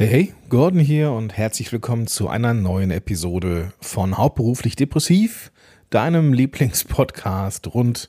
Hey, 0.00 0.08
hey, 0.08 0.34
Gordon 0.48 0.80
hier 0.80 1.12
und 1.12 1.36
herzlich 1.36 1.70
willkommen 1.72 2.06
zu 2.06 2.26
einer 2.26 2.54
neuen 2.54 2.90
Episode 2.90 3.74
von 3.82 4.16
Hauptberuflich 4.16 4.74
Depressiv, 4.74 5.52
deinem 5.90 6.32
Lieblingspodcast 6.32 7.74
rund 7.74 8.08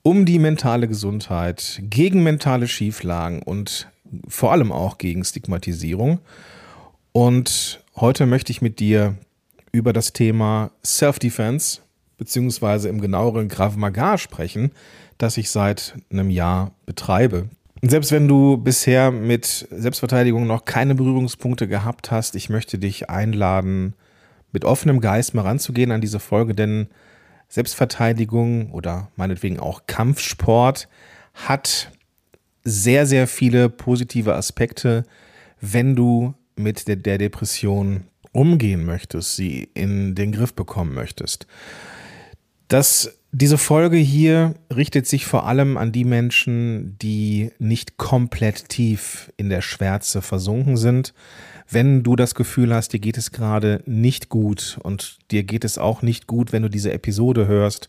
um 0.00 0.24
die 0.24 0.38
mentale 0.38 0.88
Gesundheit, 0.88 1.82
gegen 1.82 2.22
mentale 2.22 2.66
Schieflagen 2.66 3.42
und 3.42 3.90
vor 4.28 4.52
allem 4.52 4.72
auch 4.72 4.96
gegen 4.96 5.22
Stigmatisierung. 5.22 6.20
Und 7.12 7.84
heute 7.96 8.24
möchte 8.24 8.50
ich 8.50 8.62
mit 8.62 8.80
dir 8.80 9.18
über 9.72 9.92
das 9.92 10.14
Thema 10.14 10.70
Self-Defense 10.82 11.82
beziehungsweise 12.16 12.88
im 12.88 13.02
genaueren 13.02 13.48
Krav 13.48 13.76
Maga 13.76 14.16
sprechen, 14.16 14.70
das 15.18 15.36
ich 15.36 15.50
seit 15.50 15.96
einem 16.10 16.30
Jahr 16.30 16.72
betreibe. 16.86 17.50
Selbst 17.82 18.12
wenn 18.12 18.28
du 18.28 18.58
bisher 18.58 19.10
mit 19.10 19.66
Selbstverteidigung 19.70 20.46
noch 20.46 20.66
keine 20.66 20.94
Berührungspunkte 20.94 21.66
gehabt 21.66 22.10
hast, 22.10 22.36
ich 22.36 22.50
möchte 22.50 22.78
dich 22.78 23.08
einladen, 23.08 23.94
mit 24.52 24.64
offenem 24.64 25.00
Geist 25.00 25.32
mal 25.34 25.42
ranzugehen 25.42 25.92
an 25.92 26.00
diese 26.00 26.20
Folge, 26.20 26.54
denn 26.54 26.88
Selbstverteidigung 27.48 28.70
oder 28.72 29.10
meinetwegen 29.16 29.58
auch 29.58 29.82
Kampfsport 29.86 30.88
hat 31.34 31.90
sehr, 32.64 33.06
sehr 33.06 33.26
viele 33.26 33.68
positive 33.68 34.34
Aspekte, 34.34 35.04
wenn 35.60 35.96
du 35.96 36.34
mit 36.56 36.86
der, 36.86 36.96
der 36.96 37.18
Depression 37.18 38.04
umgehen 38.32 38.84
möchtest, 38.84 39.36
sie 39.36 39.68
in 39.74 40.14
den 40.14 40.32
Griff 40.32 40.54
bekommen 40.54 40.94
möchtest. 40.94 41.46
Das 42.68 43.19
diese 43.32 43.58
Folge 43.58 43.96
hier 43.96 44.54
richtet 44.74 45.06
sich 45.06 45.24
vor 45.24 45.46
allem 45.46 45.76
an 45.76 45.92
die 45.92 46.04
Menschen, 46.04 46.96
die 47.00 47.52
nicht 47.58 47.96
komplett 47.96 48.68
tief 48.68 49.32
in 49.36 49.50
der 49.50 49.62
Schwärze 49.62 50.20
versunken 50.20 50.76
sind. 50.76 51.14
Wenn 51.68 52.02
du 52.02 52.16
das 52.16 52.34
Gefühl 52.34 52.74
hast, 52.74 52.92
dir 52.92 52.98
geht 52.98 53.16
es 53.16 53.30
gerade 53.30 53.82
nicht 53.86 54.28
gut 54.28 54.78
und 54.82 55.18
dir 55.30 55.44
geht 55.44 55.64
es 55.64 55.78
auch 55.78 56.02
nicht 56.02 56.26
gut, 56.26 56.52
wenn 56.52 56.62
du 56.62 56.68
diese 56.68 56.92
Episode 56.92 57.46
hörst, 57.46 57.88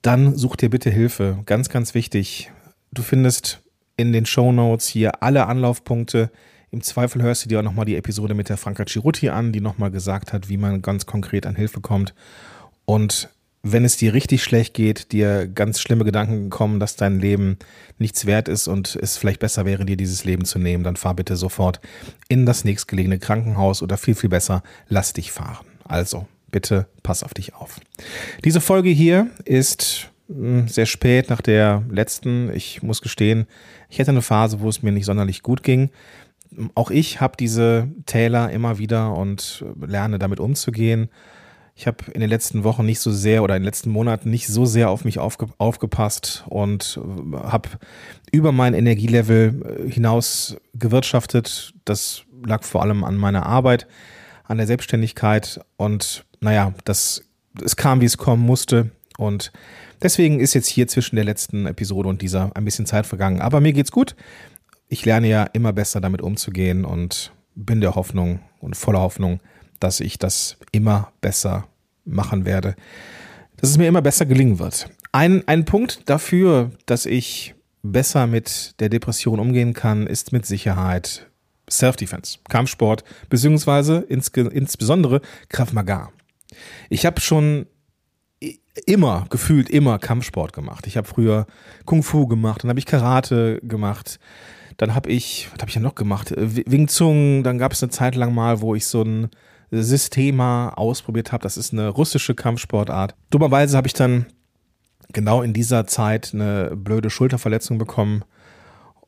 dann 0.00 0.36
such 0.36 0.56
dir 0.56 0.70
bitte 0.70 0.88
Hilfe. 0.88 1.40
Ganz, 1.44 1.68
ganz 1.68 1.94
wichtig. 1.94 2.50
Du 2.90 3.02
findest 3.02 3.60
in 3.98 4.14
den 4.14 4.24
Show 4.24 4.50
Notes 4.50 4.88
hier 4.88 5.22
alle 5.22 5.46
Anlaufpunkte. 5.46 6.30
Im 6.70 6.80
Zweifel 6.80 7.20
hörst 7.20 7.44
du 7.44 7.50
dir 7.50 7.58
auch 7.58 7.64
nochmal 7.64 7.84
die 7.84 7.96
Episode 7.96 8.32
mit 8.32 8.48
der 8.48 8.56
Franka 8.56 8.86
Ciruti 8.86 9.28
an, 9.28 9.52
die 9.52 9.60
nochmal 9.60 9.90
gesagt 9.90 10.32
hat, 10.32 10.48
wie 10.48 10.56
man 10.56 10.80
ganz 10.80 11.04
konkret 11.04 11.44
an 11.44 11.54
Hilfe 11.54 11.82
kommt. 11.82 12.14
Und 12.86 13.28
wenn 13.62 13.84
es 13.84 13.96
dir 13.96 14.12
richtig 14.12 14.42
schlecht 14.42 14.74
geht, 14.74 15.12
dir 15.12 15.46
ganz 15.46 15.80
schlimme 15.80 16.04
Gedanken 16.04 16.50
kommen, 16.50 16.80
dass 16.80 16.96
dein 16.96 17.20
Leben 17.20 17.58
nichts 17.98 18.26
wert 18.26 18.48
ist 18.48 18.66
und 18.66 18.96
es 19.00 19.16
vielleicht 19.16 19.38
besser 19.40 19.64
wäre, 19.64 19.84
dir 19.84 19.96
dieses 19.96 20.24
Leben 20.24 20.44
zu 20.44 20.58
nehmen, 20.58 20.82
dann 20.82 20.96
fahr 20.96 21.14
bitte 21.14 21.36
sofort 21.36 21.80
in 22.28 22.44
das 22.44 22.64
nächstgelegene 22.64 23.20
Krankenhaus 23.20 23.82
oder 23.82 23.96
viel, 23.96 24.16
viel 24.16 24.30
besser, 24.30 24.62
lass 24.88 25.12
dich 25.12 25.30
fahren. 25.30 25.64
Also, 25.84 26.26
bitte 26.50 26.86
pass 27.02 27.22
auf 27.22 27.34
dich 27.34 27.54
auf. 27.54 27.80
Diese 28.44 28.60
Folge 28.60 28.90
hier 28.90 29.30
ist 29.44 30.10
hm, 30.28 30.66
sehr 30.66 30.86
spät 30.86 31.30
nach 31.30 31.40
der 31.40 31.84
letzten. 31.88 32.52
Ich 32.54 32.82
muss 32.82 33.00
gestehen, 33.00 33.46
ich 33.88 34.00
hatte 34.00 34.10
eine 34.10 34.22
Phase, 34.22 34.60
wo 34.60 34.68
es 34.68 34.82
mir 34.82 34.92
nicht 34.92 35.06
sonderlich 35.06 35.42
gut 35.42 35.62
ging. 35.62 35.90
Auch 36.74 36.90
ich 36.90 37.20
habe 37.20 37.36
diese 37.38 37.88
Täler 38.06 38.50
immer 38.50 38.78
wieder 38.78 39.14
und 39.14 39.64
lerne 39.80 40.18
damit 40.18 40.40
umzugehen. 40.40 41.08
Ich 41.74 41.86
habe 41.86 42.10
in 42.12 42.20
den 42.20 42.28
letzten 42.28 42.64
Wochen 42.64 42.84
nicht 42.84 43.00
so 43.00 43.10
sehr 43.10 43.42
oder 43.42 43.56
in 43.56 43.62
den 43.62 43.66
letzten 43.66 43.90
Monaten 43.90 44.30
nicht 44.30 44.46
so 44.46 44.66
sehr 44.66 44.90
auf 44.90 45.04
mich 45.04 45.18
aufge 45.18 45.46
aufgepasst 45.58 46.44
und 46.48 47.00
äh, 47.02 47.36
habe 47.36 47.70
über 48.30 48.52
mein 48.52 48.74
Energielevel 48.74 49.86
äh, 49.86 49.90
hinaus 49.90 50.56
gewirtschaftet. 50.74 51.72
Das 51.84 52.24
lag 52.44 52.62
vor 52.64 52.82
allem 52.82 53.04
an 53.04 53.16
meiner 53.16 53.46
Arbeit, 53.46 53.86
an 54.44 54.58
der 54.58 54.66
Selbstständigkeit 54.66 55.60
und 55.76 56.26
naja, 56.40 56.74
das, 56.84 57.24
es 57.64 57.76
kam, 57.76 58.00
wie 58.00 58.06
es 58.06 58.18
kommen 58.18 58.44
musste 58.44 58.90
und 59.16 59.52
deswegen 60.02 60.40
ist 60.40 60.54
jetzt 60.54 60.68
hier 60.68 60.88
zwischen 60.88 61.16
der 61.16 61.24
letzten 61.24 61.66
Episode 61.66 62.08
und 62.08 62.22
dieser 62.22 62.54
ein 62.54 62.64
bisschen 62.64 62.86
Zeit 62.86 63.06
vergangen. 63.06 63.40
Aber 63.40 63.60
mir 63.60 63.72
geht's 63.72 63.92
gut. 63.92 64.16
Ich 64.88 65.04
lerne 65.04 65.28
ja 65.28 65.44
immer 65.44 65.72
besser 65.72 66.00
damit 66.00 66.20
umzugehen 66.20 66.84
und 66.84 67.32
bin 67.54 67.80
der 67.80 67.94
Hoffnung 67.94 68.40
und 68.60 68.76
voller 68.76 69.00
Hoffnung, 69.00 69.40
dass 69.82 70.00
ich 70.00 70.18
das 70.18 70.56
immer 70.70 71.12
besser 71.20 71.66
machen 72.04 72.44
werde, 72.44 72.74
dass 73.56 73.70
es 73.70 73.78
mir 73.78 73.88
immer 73.88 74.02
besser 74.02 74.26
gelingen 74.26 74.58
wird. 74.58 74.88
Ein, 75.12 75.46
ein 75.46 75.64
Punkt 75.64 76.08
dafür, 76.08 76.70
dass 76.86 77.06
ich 77.06 77.54
besser 77.82 78.26
mit 78.26 78.80
der 78.80 78.88
Depression 78.88 79.40
umgehen 79.40 79.74
kann, 79.74 80.06
ist 80.06 80.32
mit 80.32 80.46
Sicherheit 80.46 81.28
Self-Defense, 81.70 82.38
Kampfsport, 82.48 83.04
beziehungsweise 83.28 83.98
ins, 83.98 84.28
insbesondere 84.28 85.20
Krav 85.48 85.72
Maga. 85.72 86.10
Ich 86.90 87.06
habe 87.06 87.20
schon 87.20 87.66
immer, 88.86 89.26
gefühlt 89.30 89.70
immer 89.70 89.98
Kampfsport 89.98 90.52
gemacht. 90.52 90.86
Ich 90.86 90.96
habe 90.96 91.08
früher 91.08 91.46
Kung 91.84 92.02
Fu 92.02 92.26
gemacht, 92.26 92.62
dann 92.62 92.68
habe 92.68 92.78
ich 92.78 92.86
Karate 92.86 93.60
gemacht, 93.62 94.18
dann 94.76 94.94
habe 94.94 95.10
ich, 95.10 95.48
was 95.52 95.60
habe 95.60 95.68
ich 95.68 95.74
ja 95.74 95.80
noch 95.80 95.94
gemacht? 95.94 96.32
Wing 96.36 96.88
Zung, 96.88 97.42
dann 97.42 97.58
gab 97.58 97.72
es 97.72 97.82
eine 97.82 97.90
Zeit 97.90 98.14
lang 98.14 98.34
mal, 98.34 98.60
wo 98.60 98.74
ich 98.74 98.86
so 98.86 99.02
ein 99.02 99.30
Systema 99.72 100.70
ausprobiert 100.70 101.32
habe. 101.32 101.42
Das 101.42 101.56
ist 101.56 101.72
eine 101.72 101.88
russische 101.88 102.34
Kampfsportart. 102.34 103.14
Dummerweise 103.30 103.76
habe 103.76 103.86
ich 103.86 103.94
dann 103.94 104.26
genau 105.12 105.42
in 105.42 105.52
dieser 105.52 105.86
Zeit 105.86 106.32
eine 106.34 106.76
blöde 106.76 107.10
Schulterverletzung 107.10 107.78
bekommen. 107.78 108.24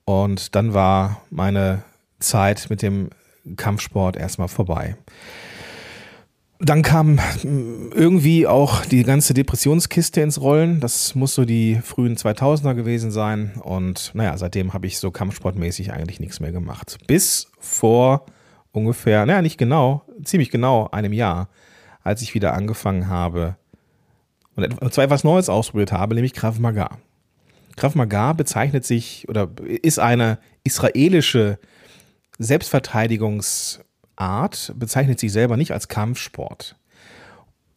Und 0.04 0.54
dann 0.54 0.74
war 0.74 1.22
meine 1.30 1.82
Zeit 2.18 2.66
mit 2.70 2.82
dem 2.82 3.10
Kampfsport 3.56 4.16
erstmal 4.16 4.48
vorbei. 4.48 4.96
Dann 6.60 6.82
kam 6.82 7.18
irgendwie 7.42 8.46
auch 8.46 8.86
die 8.86 9.02
ganze 9.02 9.34
Depressionskiste 9.34 10.22
ins 10.22 10.40
Rollen. 10.40 10.80
Das 10.80 11.14
muss 11.14 11.34
so 11.34 11.44
die 11.44 11.80
frühen 11.82 12.16
2000er 12.16 12.74
gewesen 12.74 13.10
sein. 13.10 13.52
Und 13.62 14.12
naja, 14.14 14.38
seitdem 14.38 14.72
habe 14.72 14.86
ich 14.86 14.98
so 14.98 15.10
kampfsportmäßig 15.10 15.92
eigentlich 15.92 16.20
nichts 16.20 16.40
mehr 16.40 16.52
gemacht. 16.52 16.96
Bis 17.06 17.48
vor 17.58 18.24
ungefähr, 18.74 19.24
naja, 19.24 19.42
nicht 19.42 19.58
genau, 19.58 20.02
ziemlich 20.22 20.50
genau 20.50 20.88
einem 20.90 21.12
Jahr, 21.12 21.48
als 22.02 22.22
ich 22.22 22.34
wieder 22.34 22.54
angefangen 22.54 23.08
habe 23.08 23.56
und 24.56 24.94
zwar 24.94 25.04
etwas 25.04 25.24
Neues 25.24 25.48
ausprobiert 25.48 25.92
habe, 25.92 26.14
nämlich 26.14 26.32
Krav 26.32 26.58
Maga. 26.58 26.98
Krav 27.76 27.96
Maga 27.96 28.34
bezeichnet 28.34 28.84
sich 28.84 29.26
oder 29.28 29.48
ist 29.82 29.98
eine 29.98 30.38
israelische 30.62 31.58
Selbstverteidigungsart, 32.38 34.74
bezeichnet 34.76 35.18
sich 35.18 35.32
selber 35.32 35.56
nicht 35.56 35.72
als 35.72 35.88
Kampfsport. 35.88 36.76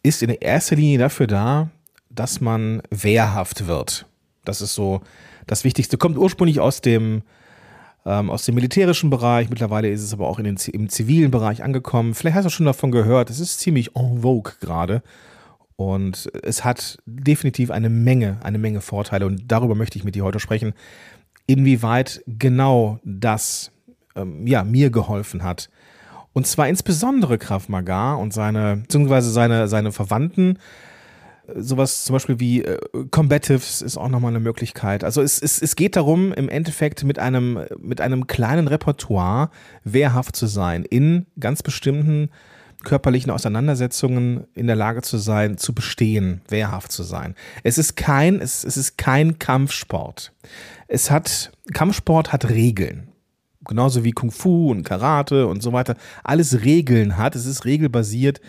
Ist 0.04 0.22
in 0.22 0.30
erster 0.30 0.76
Linie 0.76 1.00
dafür 1.00 1.26
da, 1.28 1.70
dass 2.10 2.42
man 2.42 2.84
wehrhaft 2.92 3.68
wird. 3.68 4.06
Das 4.46 4.62
ist 4.62 4.76
so 4.76 5.02
das 5.48 5.64
Wichtigste. 5.64 5.98
Kommt 5.98 6.18
ursprünglich 6.18 6.60
aus 6.60 6.82
dem 6.82 7.24
ähm, 8.06 8.30
aus 8.30 8.46
dem 8.46 8.56
militärischen 8.56 9.10
Bereich. 9.10 9.50
Mittlerweile 9.50 9.90
ist 9.90 10.04
es 10.04 10.14
aber 10.14 10.28
auch 10.28 10.40
in 10.40 10.46
den, 10.46 10.58
im 10.72 10.90
zivilen 10.90 11.32
Bereich 11.32 11.64
angekommen. 11.64 12.14
Vielleicht 12.14 12.36
hast 12.36 12.46
du 12.46 12.50
schon 12.50 12.66
davon 12.66 12.92
gehört. 12.92 13.30
Es 13.30 13.40
ist 13.40 13.60
ziemlich 13.60 13.96
en 13.96 14.22
vogue 14.22 14.54
gerade. 14.60 15.02
Und 15.76 16.32
es 16.42 16.66
hat 16.66 16.98
definitiv 17.06 17.70
eine 17.70 17.90
Menge, 17.90 18.38
eine 18.44 18.58
Menge 18.58 18.82
Vorteile. 18.82 19.26
Und 19.26 19.44
darüber 19.52 19.76
möchte 19.76 19.98
ich 19.98 20.04
mit 20.04 20.16
dir 20.16 20.24
heute 20.24 20.40
sprechen, 20.40 20.74
inwieweit 21.46 22.24
genau 22.26 23.00
das 23.04 23.72
ähm, 24.16 24.48
ja, 24.48 24.64
mir 24.64 24.90
geholfen 24.90 25.44
hat. 25.44 25.70
Und 26.34 26.46
zwar 26.46 26.68
insbesondere 26.68 27.38
Krav 27.38 27.70
Maga 27.70 28.16
und 28.16 28.34
seine, 28.34 28.78
beziehungsweise 28.78 29.32
seine, 29.32 29.68
seine 29.68 29.92
Verwandten, 29.92 30.60
sowas 31.56 32.04
zum 32.04 32.14
Beispiel 32.14 32.40
wie 32.40 32.64
äh, 32.64 32.78
Combatives 33.12 33.82
ist 33.82 33.98
auch 33.98 34.10
nochmal 34.10 34.32
eine 34.32 34.40
Möglichkeit. 34.40 35.04
Also 35.04 35.22
es, 35.22 35.42
es, 35.42 35.62
es 35.62 35.76
geht 35.76 35.96
darum, 35.96 36.34
im 36.34 36.50
Endeffekt 36.50 37.04
mit 37.04 37.20
einem, 37.20 37.60
mit 37.80 38.02
einem 38.02 38.28
kleinen 38.28 38.68
Repertoire 38.68 39.50
wehrhaft 39.84 40.36
zu 40.36 40.48
sein, 40.48 40.84
in 40.84 41.26
ganz 41.40 41.64
bestimmten 41.64 42.30
körperlichen 42.84 43.32
Auseinandersetzungen 43.32 44.46
in 44.54 44.68
der 44.68 44.76
Lage 44.76 45.02
zu 45.02 45.18
sein, 45.18 45.58
zu 45.58 45.74
bestehen, 45.74 46.42
wehrhaft 46.48 46.92
zu 46.92 47.04
sein. 47.04 47.36
Es 47.64 47.78
ist 47.78 47.96
kein, 47.96 48.40
es, 48.40 48.64
es 48.64 48.78
ist 48.78 48.98
kein 48.98 49.40
Kampfsport. 49.40 50.34
Es 50.88 51.10
hat, 51.10 51.52
Kampfsport 51.74 52.32
hat 52.32 52.50
Regeln. 52.50 53.10
Genauso 53.66 54.04
wie 54.04 54.12
Kung 54.12 54.32
Fu 54.32 54.72
und 54.72 54.84
Karate 54.84 55.48
und 55.48 55.62
so 55.62 55.74
weiter. 55.74 55.96
Alles 56.24 56.64
Regeln 56.64 57.18
hat. 57.18 57.36
Es 57.36 57.46
ist 57.46 57.66
regelbasiert 57.66 58.40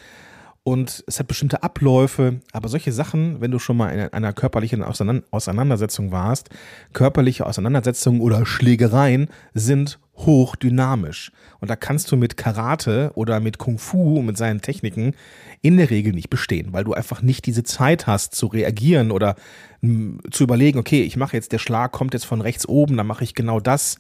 und 0.69 1.03
es 1.07 1.19
hat 1.19 1.29
bestimmte 1.29 1.63
Abläufe, 1.63 2.41
aber 2.53 2.69
solche 2.69 2.93
Sachen, 2.93 3.41
wenn 3.41 3.51
du 3.51 3.59
schon 3.59 3.77
mal 3.77 3.91
in 3.91 4.01
einer 4.13 4.33
körperlichen 4.33 4.83
Auseinandersetzung 4.83 6.13
warst, 6.13 6.51
körperliche 6.93 7.47
Auseinandersetzungen 7.47 8.21
oder 8.21 8.45
Schlägereien 8.45 9.29
sind 9.55 9.99
hochdynamisch. 10.17 11.33
Und 11.61 11.71
da 11.71 11.77
kannst 11.77 12.13
du 12.13 12.17
mit 12.17 12.37
Karate 12.37 13.13
oder 13.15 13.41
mit 13.41 13.59
Kung 13.59 13.79
Fu, 13.79 14.21
mit 14.21 14.37
seinen 14.37 14.61
Techniken 14.61 15.15
in 15.63 15.77
der 15.77 15.91
Regel 15.91 16.13
nicht 16.13 16.29
bestehen, 16.29 16.73
weil 16.73 16.85
du 16.85 16.93
einfach 16.93 17.23
nicht 17.23 17.47
diese 17.47 17.63
Zeit 17.63 18.07
hast 18.07 18.35
zu 18.35 18.47
reagieren 18.47 19.11
oder 19.11 19.37
hm, 19.81 20.21
zu 20.31 20.45
überlegen, 20.45 20.79
okay, 20.79 21.03
ich 21.03 21.17
mache 21.17 21.37
jetzt, 21.37 21.53
der 21.53 21.59
Schlag 21.59 21.93
kommt 21.93 22.15
jetzt 22.15 22.27
von 22.27 22.41
rechts 22.41 22.69
oben, 22.69 22.97
dann 22.97 23.07
mache 23.07 23.25
ich 23.25 23.35
genau 23.35 23.59
das. 23.59 23.99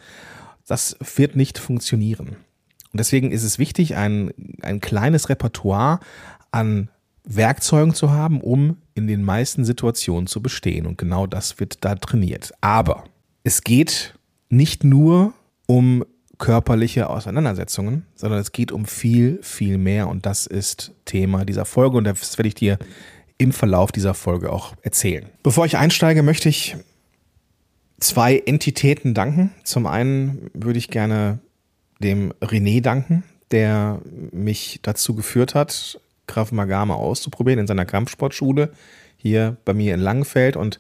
Das 0.67 0.97
wird 1.17 1.35
nicht 1.35 1.59
funktionieren. 1.59 2.37
Und 2.93 3.01
deswegen 3.01 3.33
ist 3.33 3.45
es 3.45 3.59
wichtig, 3.59 3.97
ein, 3.97 4.33
ein 4.63 4.81
kleines 4.81 5.29
Repertoire 5.29 6.01
an 6.51 6.91
Werkzeugen 7.25 7.95
zu 7.95 8.11
haben, 8.11 8.41
um 8.41 8.79
in 8.95 9.07
den 9.07 9.23
meisten 9.23 9.65
Situationen 9.65 10.27
zu 10.27 10.43
bestehen. 10.43 10.87
Und 10.87 10.99
genau 10.99 11.27
das 11.27 11.61
wird 11.61 11.85
da 11.85 11.95
trainiert. 11.95 12.53
Aber 12.61 13.05
es 13.45 13.63
geht 13.63 14.15
nicht 14.49 14.83
nur 14.85 15.35
um 15.67 16.05
körperliche 16.39 17.11
Auseinandersetzungen, 17.11 18.07
sondern 18.15 18.41
es 18.41 18.53
geht 18.53 18.73
um 18.73 18.87
viel, 18.87 19.41
viel 19.43 19.77
mehr. 19.77 20.09
Und 20.09 20.25
das 20.25 20.47
ist 20.47 20.93
Thema 21.05 21.45
dieser 21.45 21.65
Folge. 21.65 21.99
Und 21.99 22.05
das 22.05 22.39
werde 22.39 22.49
ich 22.49 22.55
dir 22.55 22.79
im 23.37 23.53
Verlauf 23.53 23.93
dieser 23.93 24.15
Folge 24.15 24.51
auch 24.53 24.75
erzählen. 24.83 25.27
Bevor 25.43 25.67
ich 25.67 25.77
einsteige, 25.77 26.23
möchte 26.23 26.49
ich 26.49 26.77
zwei 28.01 28.39
Entitäten 28.39 29.15
danken. 29.15 29.53
Zum 29.65 29.87
einen 29.87 30.51
würde 30.55 30.79
ich 30.79 30.89
gerne 30.89 31.41
dem 32.01 32.33
René 32.41 32.81
danken, 32.81 33.25
der 33.51 34.01
mich 34.33 34.81
dazu 34.83 35.15
geführt 35.15 35.55
hat, 35.55 36.01
Krav 36.29 36.53
Maga 36.53 36.85
mal 36.85 36.95
auszuprobieren 36.95 37.59
in 37.59 37.67
seiner 37.67 37.85
Kampfsportschule 37.85 38.71
hier 39.17 39.57
bei 39.65 39.75
mir 39.75 39.95
in 39.95 40.01
Langenfeld. 40.01 40.57
Und 40.57 40.79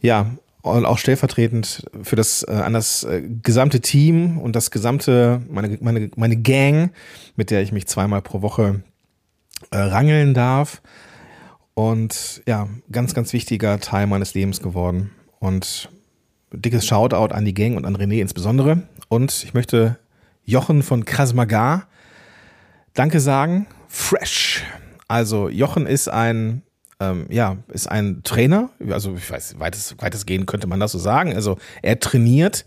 ja, 0.00 0.30
auch 0.62 0.98
stellvertretend 0.98 1.84
für 2.02 2.16
das 2.16 2.42
äh, 2.42 2.52
an 2.52 2.72
das 2.72 3.04
äh, 3.04 3.22
gesamte 3.42 3.80
Team 3.80 4.38
und 4.38 4.56
das 4.56 4.70
gesamte 4.70 5.42
meine 5.48 5.78
meine 5.80 6.10
meine 6.16 6.36
Gang, 6.36 6.92
mit 7.36 7.50
der 7.50 7.62
ich 7.62 7.72
mich 7.72 7.86
zweimal 7.86 8.22
pro 8.22 8.42
Woche 8.42 8.82
äh, 9.70 9.78
rangeln 9.78 10.34
darf. 10.34 10.82
Und 11.74 12.42
ja, 12.46 12.68
ganz 12.92 13.14
ganz 13.14 13.32
wichtiger 13.32 13.80
Teil 13.80 14.06
meines 14.06 14.34
Lebens 14.34 14.60
geworden. 14.60 15.10
Und 15.38 15.88
dickes 16.52 16.86
Shoutout 16.86 17.34
an 17.34 17.44
die 17.44 17.54
Gang 17.54 17.76
und 17.76 17.86
an 17.86 17.96
René 17.96 18.20
insbesondere. 18.20 18.82
Und 19.08 19.44
ich 19.44 19.54
möchte 19.54 19.98
Jochen 20.44 20.82
von 20.82 21.04
Krasmagar 21.04 21.86
Danke 22.94 23.20
sagen. 23.20 23.66
Fresh. 23.90 24.64
Also 25.08 25.48
Jochen 25.48 25.86
ist 25.86 26.08
ein 26.08 26.62
ähm, 27.00 27.26
ja, 27.30 27.56
ist 27.68 27.90
ein 27.90 28.22
Trainer, 28.24 28.70
also 28.90 29.14
ich 29.16 29.28
weiß, 29.28 29.58
weitest, 29.58 30.00
weitestgehend 30.00 30.46
könnte 30.46 30.66
man 30.66 30.78
das 30.78 30.92
so 30.92 30.98
sagen. 30.98 31.34
Also 31.34 31.56
er 31.82 31.98
trainiert 31.98 32.64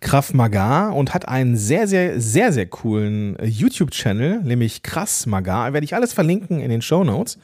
Krav 0.00 0.34
Maga 0.34 0.90
und 0.90 1.14
hat 1.14 1.26
einen 1.26 1.56
sehr, 1.56 1.88
sehr, 1.88 2.20
sehr, 2.20 2.52
sehr 2.52 2.66
coolen 2.66 3.36
äh, 3.38 3.46
YouTube-Channel, 3.46 4.42
nämlich 4.42 4.82
Krass 4.82 5.26
Maga. 5.26 5.72
Werde 5.72 5.84
ich 5.84 5.94
alles 5.94 6.12
verlinken 6.12 6.60
in 6.60 6.70
den 6.70 6.82
Show 6.82 7.02
Notes. 7.02 7.38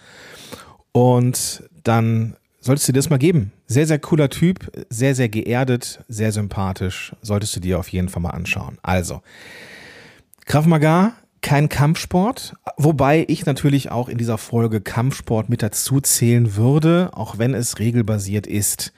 Und 0.92 1.62
dann 1.82 2.36
solltest 2.60 2.88
du 2.88 2.92
dir 2.92 2.98
das 2.98 3.10
mal 3.10 3.18
geben. 3.18 3.52
Sehr, 3.66 3.86
sehr 3.86 3.98
cooler 3.98 4.28
Typ, 4.28 4.70
sehr, 4.90 5.14
sehr 5.14 5.28
geerdet, 5.28 6.04
sehr 6.08 6.32
sympathisch. 6.32 7.14
Solltest 7.22 7.56
du 7.56 7.60
dir 7.60 7.78
auf 7.78 7.88
jeden 7.88 8.08
Fall 8.08 8.22
mal 8.22 8.30
anschauen. 8.30 8.78
Also, 8.82 9.22
Krav 10.44 10.66
Maga 10.66 11.14
kein 11.40 11.68
Kampfsport, 11.68 12.54
wobei 12.76 13.24
ich 13.28 13.46
natürlich 13.46 13.90
auch 13.90 14.08
in 14.08 14.18
dieser 14.18 14.38
Folge 14.38 14.80
Kampfsport 14.80 15.48
mit 15.48 15.62
dazu 15.62 16.00
zählen 16.00 16.56
würde, 16.56 17.10
auch 17.12 17.38
wenn 17.38 17.54
es 17.54 17.78
regelbasiert 17.78 18.46
ist. 18.46 18.92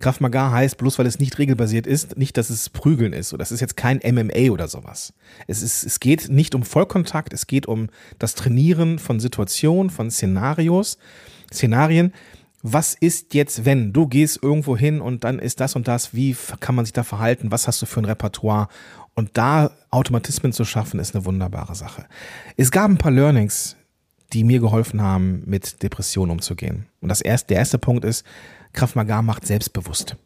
Krav 0.00 0.20
Maga 0.20 0.50
heißt, 0.50 0.76
bloß 0.76 0.98
weil 0.98 1.06
es 1.06 1.18
nicht 1.18 1.38
regelbasiert 1.38 1.86
ist, 1.86 2.18
nicht, 2.18 2.36
dass 2.36 2.50
es 2.50 2.68
Prügeln 2.68 3.12
ist. 3.12 3.34
Das 3.38 3.52
ist 3.52 3.60
jetzt 3.60 3.76
kein 3.76 4.00
MMA 4.04 4.50
oder 4.50 4.68
sowas. 4.68 5.14
Es, 5.46 5.62
ist, 5.62 5.84
es 5.84 6.00
geht 6.00 6.28
nicht 6.28 6.54
um 6.54 6.62
Vollkontakt, 6.62 7.32
es 7.32 7.46
geht 7.46 7.66
um 7.66 7.88
das 8.18 8.34
Trainieren 8.34 8.98
von 8.98 9.20
Situationen, 9.20 9.90
von 9.90 10.10
Szenarios, 10.10 10.98
Szenarien. 11.52 12.12
Was 12.62 12.94
ist 12.94 13.34
jetzt, 13.34 13.66
wenn 13.66 13.92
du 13.92 14.06
gehst 14.06 14.42
irgendwo 14.42 14.76
hin 14.76 15.00
und 15.00 15.24
dann 15.24 15.38
ist 15.38 15.60
das 15.60 15.76
und 15.76 15.86
das, 15.86 16.14
wie 16.14 16.36
kann 16.60 16.74
man 16.74 16.84
sich 16.84 16.92
da 16.92 17.02
verhalten, 17.02 17.50
was 17.50 17.68
hast 17.68 17.80
du 17.82 17.86
für 17.86 18.00
ein 18.00 18.06
Repertoire 18.06 18.68
und 19.14 19.30
da 19.34 19.70
Automatismen 19.90 20.52
zu 20.52 20.64
schaffen, 20.64 21.00
ist 21.00 21.14
eine 21.14 21.24
wunderbare 21.24 21.74
Sache. 21.74 22.06
Es 22.56 22.70
gab 22.70 22.90
ein 22.90 22.98
paar 22.98 23.12
Learnings, 23.12 23.76
die 24.32 24.44
mir 24.44 24.60
geholfen 24.60 25.00
haben, 25.00 25.42
mit 25.46 25.82
Depressionen 25.82 26.32
umzugehen. 26.32 26.86
Und 27.00 27.08
das 27.08 27.20
erste, 27.20 27.48
der 27.48 27.58
erste 27.58 27.78
Punkt 27.78 28.04
ist, 28.04 28.24
Kraft 28.72 28.96
Maga 28.96 29.22
macht 29.22 29.46
selbstbewusst. 29.46 30.16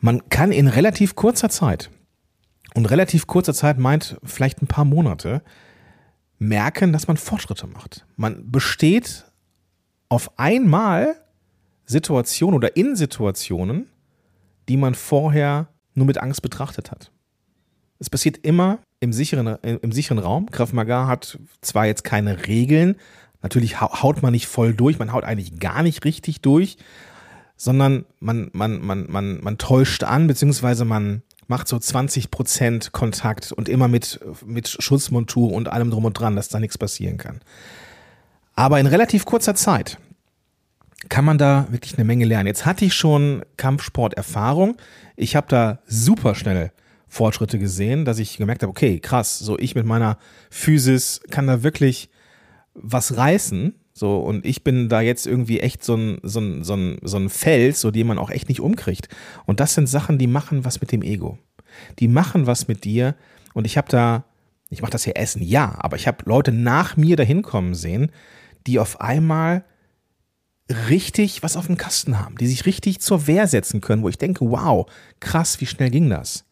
Man 0.00 0.28
kann 0.28 0.52
in 0.52 0.68
relativ 0.68 1.16
kurzer 1.16 1.48
Zeit, 1.48 1.90
und 2.76 2.84
relativ 2.90 3.26
kurzer 3.26 3.54
Zeit 3.54 3.78
meint 3.78 4.18
vielleicht 4.22 4.60
ein 4.60 4.66
paar 4.66 4.84
Monate, 4.84 5.42
merken, 6.38 6.92
dass 6.92 7.08
man 7.08 7.16
Fortschritte 7.16 7.66
macht. 7.66 8.04
Man 8.16 8.50
besteht 8.50 9.24
auf 10.10 10.38
einmal 10.38 11.16
Situationen 11.86 12.54
oder 12.54 12.76
in 12.76 12.94
Situationen, 12.94 13.88
die 14.68 14.76
man 14.76 14.94
vorher 14.94 15.68
nur 15.94 16.04
mit 16.04 16.18
Angst 16.18 16.42
betrachtet 16.42 16.90
hat. 16.90 17.10
Es 17.98 18.10
passiert 18.10 18.38
immer 18.38 18.78
im 19.00 19.12
sicheren, 19.12 19.46
äh, 19.46 19.78
im 19.82 19.92
sicheren 19.92 20.18
Raum. 20.18 20.50
Krav 20.50 20.72
Maga 20.72 21.06
hat 21.06 21.38
zwar 21.60 21.86
jetzt 21.86 22.04
keine 22.04 22.46
Regeln, 22.46 22.96
natürlich 23.42 23.80
haut 23.80 24.22
man 24.22 24.32
nicht 24.32 24.46
voll 24.46 24.74
durch, 24.74 24.98
man 24.98 25.12
haut 25.12 25.24
eigentlich 25.24 25.58
gar 25.58 25.82
nicht 25.82 26.04
richtig 26.04 26.40
durch, 26.40 26.76
sondern 27.56 28.04
man, 28.20 28.50
man, 28.52 28.84
man, 28.84 29.06
man, 29.10 29.40
man 29.42 29.58
täuscht 29.58 30.04
an, 30.04 30.26
beziehungsweise 30.26 30.84
man 30.84 31.22
macht 31.48 31.68
so 31.68 31.78
20 31.78 32.30
Prozent 32.30 32.92
Kontakt 32.92 33.52
und 33.52 33.68
immer 33.68 33.88
mit, 33.88 34.20
mit 34.44 34.68
Schutzmontur 34.68 35.52
und 35.52 35.68
allem 35.68 35.90
drum 35.90 36.04
und 36.04 36.14
dran, 36.14 36.36
dass 36.36 36.48
da 36.48 36.58
nichts 36.58 36.76
passieren 36.76 37.18
kann. 37.18 37.40
Aber 38.54 38.80
in 38.80 38.86
relativ 38.86 39.24
kurzer 39.24 39.54
Zeit 39.54 39.98
kann 41.08 41.24
man 41.24 41.38
da 41.38 41.66
wirklich 41.70 41.94
eine 41.94 42.04
Menge 42.04 42.24
lernen. 42.24 42.48
Jetzt 42.48 42.66
hatte 42.66 42.84
ich 42.84 42.94
schon 42.94 43.44
Kampfsport-Erfahrung. 43.56 44.76
Ich 45.14 45.36
habe 45.36 45.46
da 45.48 45.78
super 45.86 46.34
schnell 46.34 46.72
Fortschritte 47.16 47.58
gesehen, 47.58 48.04
dass 48.04 48.18
ich 48.18 48.36
gemerkt 48.36 48.62
habe, 48.62 48.70
okay, 48.70 49.00
krass, 49.00 49.38
so 49.38 49.58
ich 49.58 49.74
mit 49.74 49.86
meiner 49.86 50.18
Physis 50.50 51.20
kann 51.30 51.46
da 51.46 51.62
wirklich 51.62 52.10
was 52.74 53.16
reißen. 53.16 53.74
So, 53.92 54.18
und 54.18 54.44
ich 54.44 54.62
bin 54.62 54.90
da 54.90 55.00
jetzt 55.00 55.26
irgendwie 55.26 55.60
echt 55.60 55.82
so 55.82 55.94
ein, 55.96 56.18
so 56.22 56.40
ein, 56.40 56.62
so 56.62 56.74
ein, 56.74 56.98
so 57.02 57.16
ein 57.16 57.30
Fels, 57.30 57.80
so 57.80 57.90
den 57.90 58.06
man 58.06 58.18
auch 58.18 58.30
echt 58.30 58.50
nicht 58.50 58.60
umkriegt. 58.60 59.08
Und 59.46 59.60
das 59.60 59.74
sind 59.74 59.88
Sachen, 59.88 60.18
die 60.18 60.26
machen 60.26 60.66
was 60.66 60.82
mit 60.82 60.92
dem 60.92 61.00
Ego. 61.00 61.38
Die 61.98 62.08
machen 62.08 62.46
was 62.46 62.68
mit 62.68 62.84
dir. 62.84 63.14
Und 63.54 63.64
ich 63.64 63.78
habe 63.78 63.88
da, 63.88 64.24
ich 64.68 64.82
mache 64.82 64.92
das 64.92 65.04
hier 65.04 65.16
Essen, 65.16 65.42
ja, 65.42 65.74
aber 65.78 65.96
ich 65.96 66.06
habe 66.06 66.18
Leute 66.26 66.52
nach 66.52 66.98
mir 66.98 67.16
dahin 67.16 67.40
kommen 67.40 67.74
sehen, 67.74 68.12
die 68.66 68.78
auf 68.78 69.00
einmal 69.00 69.64
richtig 70.88 71.42
was 71.42 71.56
auf 71.56 71.66
dem 71.66 71.76
Kasten 71.76 72.18
haben, 72.18 72.36
die 72.36 72.46
sich 72.46 72.66
richtig 72.66 73.00
zur 73.00 73.26
Wehr 73.26 73.46
setzen 73.46 73.80
können, 73.80 74.02
wo 74.02 74.08
ich 74.08 74.18
denke, 74.18 74.50
wow, 74.50 74.90
krass, 75.20 75.60
wie 75.60 75.66
schnell 75.66 75.90
ging 75.90 76.10
das? 76.10 76.45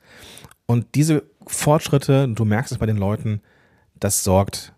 Und 0.66 0.94
diese 0.94 1.25
Fortschritte, 1.46 2.28
du 2.28 2.44
merkst 2.44 2.72
es 2.72 2.78
bei 2.78 2.87
den 2.87 2.96
Leuten, 2.96 3.40
das 3.94 4.25
sorgt 4.25 4.72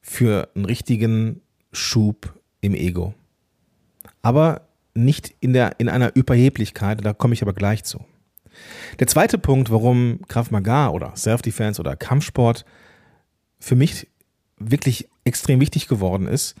für 0.00 0.48
einen 0.54 0.64
richtigen 0.64 1.40
Schub 1.72 2.34
im 2.60 2.74
Ego. 2.74 3.14
Aber 4.22 4.68
nicht 4.94 5.34
in, 5.40 5.52
der, 5.52 5.78
in 5.78 5.88
einer 5.88 6.14
Überheblichkeit, 6.14 7.04
da 7.04 7.12
komme 7.12 7.34
ich 7.34 7.42
aber 7.42 7.52
gleich 7.52 7.84
zu. 7.84 8.04
Der 8.98 9.06
zweite 9.06 9.38
Punkt, 9.38 9.70
warum 9.70 10.20
Krav 10.28 10.50
Maga 10.50 10.88
oder 10.88 11.14
Self-Defense 11.16 11.80
oder 11.80 11.96
Kampfsport 11.96 12.64
für 13.58 13.76
mich 13.76 14.08
wirklich 14.58 15.08
extrem 15.24 15.60
wichtig 15.60 15.88
geworden 15.88 16.26
ist, 16.26 16.54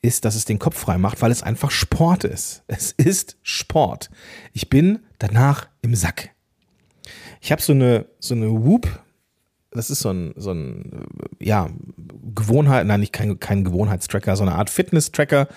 ist, 0.00 0.24
dass 0.24 0.36
es 0.36 0.44
den 0.44 0.58
Kopf 0.58 0.78
frei 0.78 0.96
macht, 0.96 1.20
weil 1.20 1.32
es 1.32 1.42
einfach 1.42 1.70
Sport 1.70 2.24
ist. 2.24 2.62
Es 2.68 2.92
ist 2.92 3.36
Sport. 3.42 4.10
Ich 4.52 4.70
bin 4.70 5.00
danach 5.18 5.68
im 5.82 5.94
Sack. 5.94 6.30
Ich 7.40 7.52
habe 7.52 7.62
so 7.62 7.72
eine, 7.72 8.06
so 8.18 8.34
eine 8.34 8.50
Whoop, 8.50 8.88
das 9.70 9.90
ist 9.90 10.00
so 10.00 10.10
ein, 10.10 10.34
so 10.36 10.52
ein 10.52 11.06
ja, 11.40 11.68
Gewohnheit, 12.34 12.86
nein, 12.86 13.00
nicht 13.00 13.12
kein, 13.12 13.38
kein 13.38 13.64
Gewohnheitstracker, 13.64 14.36
so 14.36 14.42
eine 14.42 14.54
Art 14.54 14.70
Fitness-Tracker, 14.70 15.48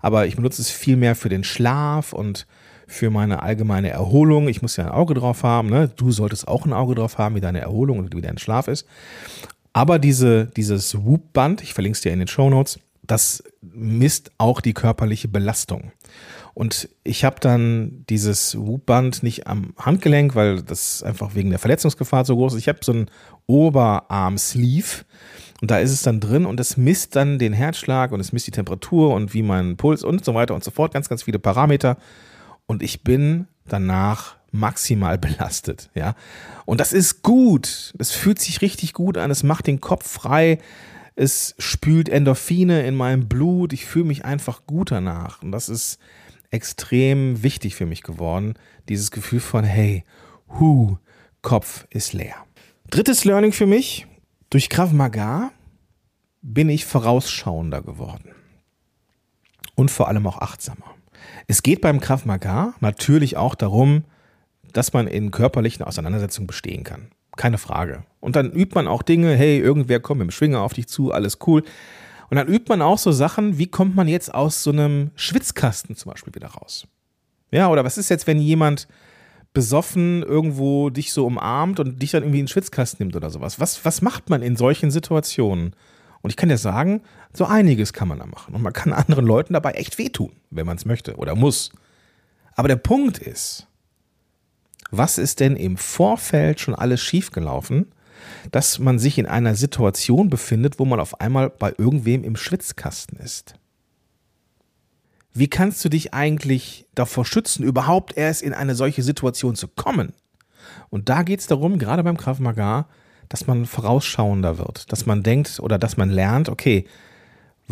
aber 0.00 0.26
ich 0.26 0.36
benutze 0.36 0.62
es 0.62 0.70
viel 0.70 0.96
mehr 0.96 1.14
für 1.14 1.28
den 1.28 1.44
Schlaf 1.44 2.12
und 2.12 2.46
für 2.86 3.10
meine 3.10 3.42
allgemeine 3.42 3.90
Erholung. 3.90 4.48
Ich 4.48 4.62
muss 4.62 4.76
ja 4.76 4.84
ein 4.84 4.90
Auge 4.90 5.14
drauf 5.14 5.44
haben, 5.44 5.68
ne? 5.68 5.88
Du 5.94 6.10
solltest 6.10 6.48
auch 6.48 6.66
ein 6.66 6.72
Auge 6.72 6.96
drauf 6.96 7.18
haben, 7.18 7.36
wie 7.36 7.40
deine 7.40 7.60
Erholung 7.60 7.98
und 7.98 8.14
wie 8.16 8.20
dein 8.20 8.38
Schlaf 8.38 8.66
ist. 8.66 8.86
Aber 9.72 10.00
diese, 10.00 10.46
dieses 10.46 11.04
Whoop-Band, 11.04 11.62
ich 11.62 11.72
verlinke 11.72 11.96
es 11.96 12.00
dir 12.00 12.12
in 12.12 12.18
den 12.18 12.28
Show 12.28 12.50
Notes, 12.50 12.80
das 13.02 13.44
misst 13.60 14.32
auch 14.38 14.60
die 14.60 14.74
körperliche 14.74 15.28
Belastung. 15.28 15.92
Und 16.60 16.90
ich 17.04 17.24
habe 17.24 17.36
dann 17.40 18.04
dieses 18.10 18.54
Whoop-Band 18.54 19.22
nicht 19.22 19.46
am 19.46 19.72
Handgelenk, 19.78 20.34
weil 20.34 20.60
das 20.60 21.02
einfach 21.02 21.34
wegen 21.34 21.48
der 21.48 21.58
Verletzungsgefahr 21.58 22.26
so 22.26 22.36
groß 22.36 22.52
ist. 22.52 22.60
Ich 22.60 22.68
habe 22.68 22.80
so 22.82 22.92
einen 22.92 23.06
Oberarm-Sleeve 23.46 25.06
und 25.62 25.70
da 25.70 25.78
ist 25.78 25.90
es 25.90 26.02
dann 26.02 26.20
drin 26.20 26.44
und 26.44 26.60
das 26.60 26.76
misst 26.76 27.16
dann 27.16 27.38
den 27.38 27.54
Herzschlag 27.54 28.12
und 28.12 28.20
es 28.20 28.34
misst 28.34 28.46
die 28.46 28.50
Temperatur 28.50 29.14
und 29.14 29.32
wie 29.32 29.42
mein 29.42 29.78
Puls 29.78 30.04
und 30.04 30.22
so 30.22 30.34
weiter 30.34 30.54
und 30.54 30.62
so 30.62 30.70
fort. 30.70 30.92
Ganz, 30.92 31.08
ganz 31.08 31.22
viele 31.22 31.38
Parameter. 31.38 31.96
Und 32.66 32.82
ich 32.82 33.04
bin 33.04 33.46
danach 33.66 34.36
maximal 34.52 35.16
belastet, 35.18 35.88
ja. 35.94 36.14
Und 36.66 36.78
das 36.78 36.92
ist 36.92 37.22
gut. 37.22 37.94
Das 37.96 38.10
fühlt 38.10 38.38
sich 38.38 38.60
richtig 38.60 38.92
gut 38.92 39.16
an. 39.16 39.30
Es 39.30 39.42
macht 39.42 39.66
den 39.66 39.80
Kopf 39.80 40.06
frei. 40.06 40.58
Es 41.16 41.54
spült 41.58 42.10
Endorphine 42.10 42.82
in 42.82 42.96
meinem 42.96 43.28
Blut. 43.28 43.72
Ich 43.72 43.86
fühle 43.86 44.04
mich 44.04 44.26
einfach 44.26 44.66
gut 44.66 44.90
danach. 44.90 45.42
Und 45.42 45.52
das 45.52 45.70
ist 45.70 45.98
extrem 46.50 47.42
wichtig 47.42 47.74
für 47.74 47.86
mich 47.86 48.02
geworden. 48.02 48.54
Dieses 48.88 49.10
Gefühl 49.10 49.40
von, 49.40 49.64
hey, 49.64 50.04
hu, 50.58 50.96
Kopf 51.42 51.86
ist 51.90 52.12
leer. 52.12 52.36
Drittes 52.90 53.24
Learning 53.24 53.52
für 53.52 53.66
mich. 53.66 54.06
Durch 54.50 54.68
Krav 54.68 54.92
Maga 54.92 55.52
bin 56.42 56.68
ich 56.68 56.84
vorausschauender 56.84 57.82
geworden. 57.82 58.30
Und 59.74 59.90
vor 59.90 60.08
allem 60.08 60.26
auch 60.26 60.38
achtsamer. 60.38 60.94
Es 61.46 61.62
geht 61.62 61.80
beim 61.80 62.00
Krav 62.00 62.24
Maga 62.24 62.74
natürlich 62.80 63.36
auch 63.36 63.54
darum, 63.54 64.04
dass 64.72 64.92
man 64.92 65.06
in 65.06 65.30
körperlichen 65.30 65.84
Auseinandersetzungen 65.84 66.46
bestehen 66.46 66.84
kann. 66.84 67.10
Keine 67.36 67.58
Frage. 67.58 68.04
Und 68.20 68.36
dann 68.36 68.52
übt 68.52 68.74
man 68.74 68.86
auch 68.86 69.02
Dinge, 69.02 69.34
hey, 69.34 69.58
irgendwer 69.58 70.00
kommt 70.00 70.18
mit 70.18 70.28
dem 70.28 70.32
Schwinger 70.32 70.60
auf 70.60 70.74
dich 70.74 70.88
zu, 70.88 71.12
alles 71.12 71.38
cool. 71.46 71.62
Und 72.30 72.36
dann 72.36 72.46
übt 72.46 72.66
man 72.68 72.80
auch 72.80 72.98
so 72.98 73.10
Sachen, 73.10 73.58
wie 73.58 73.66
kommt 73.66 73.96
man 73.96 74.06
jetzt 74.06 74.32
aus 74.32 74.62
so 74.62 74.70
einem 74.70 75.10
Schwitzkasten 75.16 75.96
zum 75.96 76.12
Beispiel 76.12 76.34
wieder 76.34 76.48
raus? 76.48 76.86
Ja, 77.50 77.68
oder 77.68 77.84
was 77.84 77.98
ist 77.98 78.08
jetzt, 78.08 78.28
wenn 78.28 78.40
jemand 78.40 78.86
besoffen 79.52 80.22
irgendwo 80.22 80.90
dich 80.90 81.12
so 81.12 81.26
umarmt 81.26 81.80
und 81.80 82.00
dich 82.00 82.12
dann 82.12 82.22
irgendwie 82.22 82.38
in 82.38 82.44
den 82.44 82.52
Schwitzkasten 82.52 83.04
nimmt 83.04 83.16
oder 83.16 83.30
sowas? 83.30 83.58
Was, 83.58 83.84
was 83.84 84.00
macht 84.00 84.30
man 84.30 84.42
in 84.42 84.54
solchen 84.54 84.92
Situationen? 84.92 85.74
Und 86.22 86.30
ich 86.30 86.36
kann 86.36 86.48
dir 86.48 86.58
sagen, 86.58 87.02
so 87.32 87.46
einiges 87.46 87.92
kann 87.92 88.06
man 88.06 88.20
da 88.20 88.26
machen. 88.26 88.54
Und 88.54 88.62
man 88.62 88.72
kann 88.72 88.92
anderen 88.92 89.26
Leuten 89.26 89.54
dabei 89.54 89.72
echt 89.72 89.98
wehtun, 89.98 90.32
wenn 90.50 90.66
man 90.66 90.76
es 90.76 90.84
möchte 90.84 91.16
oder 91.16 91.34
muss. 91.34 91.72
Aber 92.54 92.68
der 92.68 92.76
Punkt 92.76 93.18
ist, 93.18 93.66
was 94.92 95.18
ist 95.18 95.40
denn 95.40 95.56
im 95.56 95.76
Vorfeld 95.76 96.60
schon 96.60 96.74
alles 96.76 97.00
schiefgelaufen, 97.00 97.86
dass 98.50 98.78
man 98.78 98.98
sich 98.98 99.18
in 99.18 99.26
einer 99.26 99.54
Situation 99.54 100.30
befindet, 100.30 100.78
wo 100.78 100.84
man 100.84 101.00
auf 101.00 101.20
einmal 101.20 101.50
bei 101.50 101.72
irgendwem 101.76 102.24
im 102.24 102.36
Schwitzkasten 102.36 103.18
ist. 103.18 103.54
Wie 105.32 105.48
kannst 105.48 105.84
du 105.84 105.88
dich 105.88 106.12
eigentlich 106.12 106.86
davor 106.94 107.24
schützen, 107.24 107.62
überhaupt 107.62 108.16
erst 108.16 108.42
in 108.42 108.52
eine 108.52 108.74
solche 108.74 109.02
Situation 109.02 109.54
zu 109.54 109.68
kommen? 109.68 110.12
Und 110.88 111.08
da 111.08 111.22
geht 111.22 111.40
es 111.40 111.46
darum, 111.46 111.78
gerade 111.78 112.02
beim 112.02 112.16
Krav 112.16 112.40
Maga, 112.40 112.88
dass 113.28 113.46
man 113.46 113.64
vorausschauender 113.64 114.58
wird, 114.58 114.90
dass 114.92 115.06
man 115.06 115.22
denkt 115.22 115.60
oder 115.60 115.78
dass 115.78 115.96
man 115.96 116.10
lernt, 116.10 116.48
okay, 116.48 116.84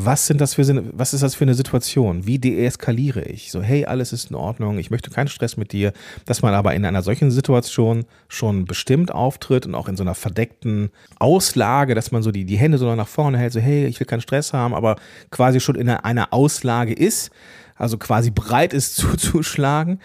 was 0.01 0.29
sind 0.29 0.41
das 0.41 0.55
für 0.55 0.63
was 0.97 1.13
ist 1.13 1.23
das 1.23 1.35
für 1.35 1.43
eine 1.43 1.55
Situation? 1.55 2.25
Wie 2.25 2.39
deeskaliere 2.39 3.23
ich? 3.23 3.51
So, 3.51 3.63
hey, 3.63 3.85
alles 3.85 4.13
ist 4.13 4.31
in 4.31 4.37
Ordnung, 4.37 4.79
ich 4.79 4.93
möchte 4.93 5.11
keinen 5.11 5.27
Stress 5.27 5.57
mit 5.57 5.73
dir, 5.73 5.93
dass 6.25 6.41
man 6.41 6.55
aber 6.55 6.73
in 6.75 6.85
einer 6.85 7.03
solchen 7.03 7.33
Situation 7.33 8.05
schon 8.29 8.65
bestimmt 8.65 9.13
auftritt 9.13 9.67
und 9.67 9.75
auch 9.75 9.89
in 9.89 9.97
so 9.97 10.05
einer 10.05 10.15
verdeckten 10.15 10.91
Auslage, 11.19 11.97
dass 11.97 12.13
man 12.13 12.23
so 12.23 12.31
die, 12.31 12.45
die 12.45 12.57
Hände 12.57 12.79
so 12.79 12.95
nach 12.95 13.09
vorne 13.09 13.39
hält, 13.39 13.53
so, 13.53 13.59
hey, 13.59 13.87
ich 13.87 13.99
will 13.99 14.07
keinen 14.07 14.21
Stress 14.21 14.53
haben, 14.53 14.73
aber 14.73 14.97
quasi 15.33 15.59
schon 15.59 15.75
in 15.75 15.89
einer 15.89 16.33
Auslage 16.33 16.93
ist, 16.93 17.33
also 17.75 17.99
quasi 17.99 18.31
bereit 18.31 18.73
ist 18.73 18.95
zuzuschlagen 18.97 19.99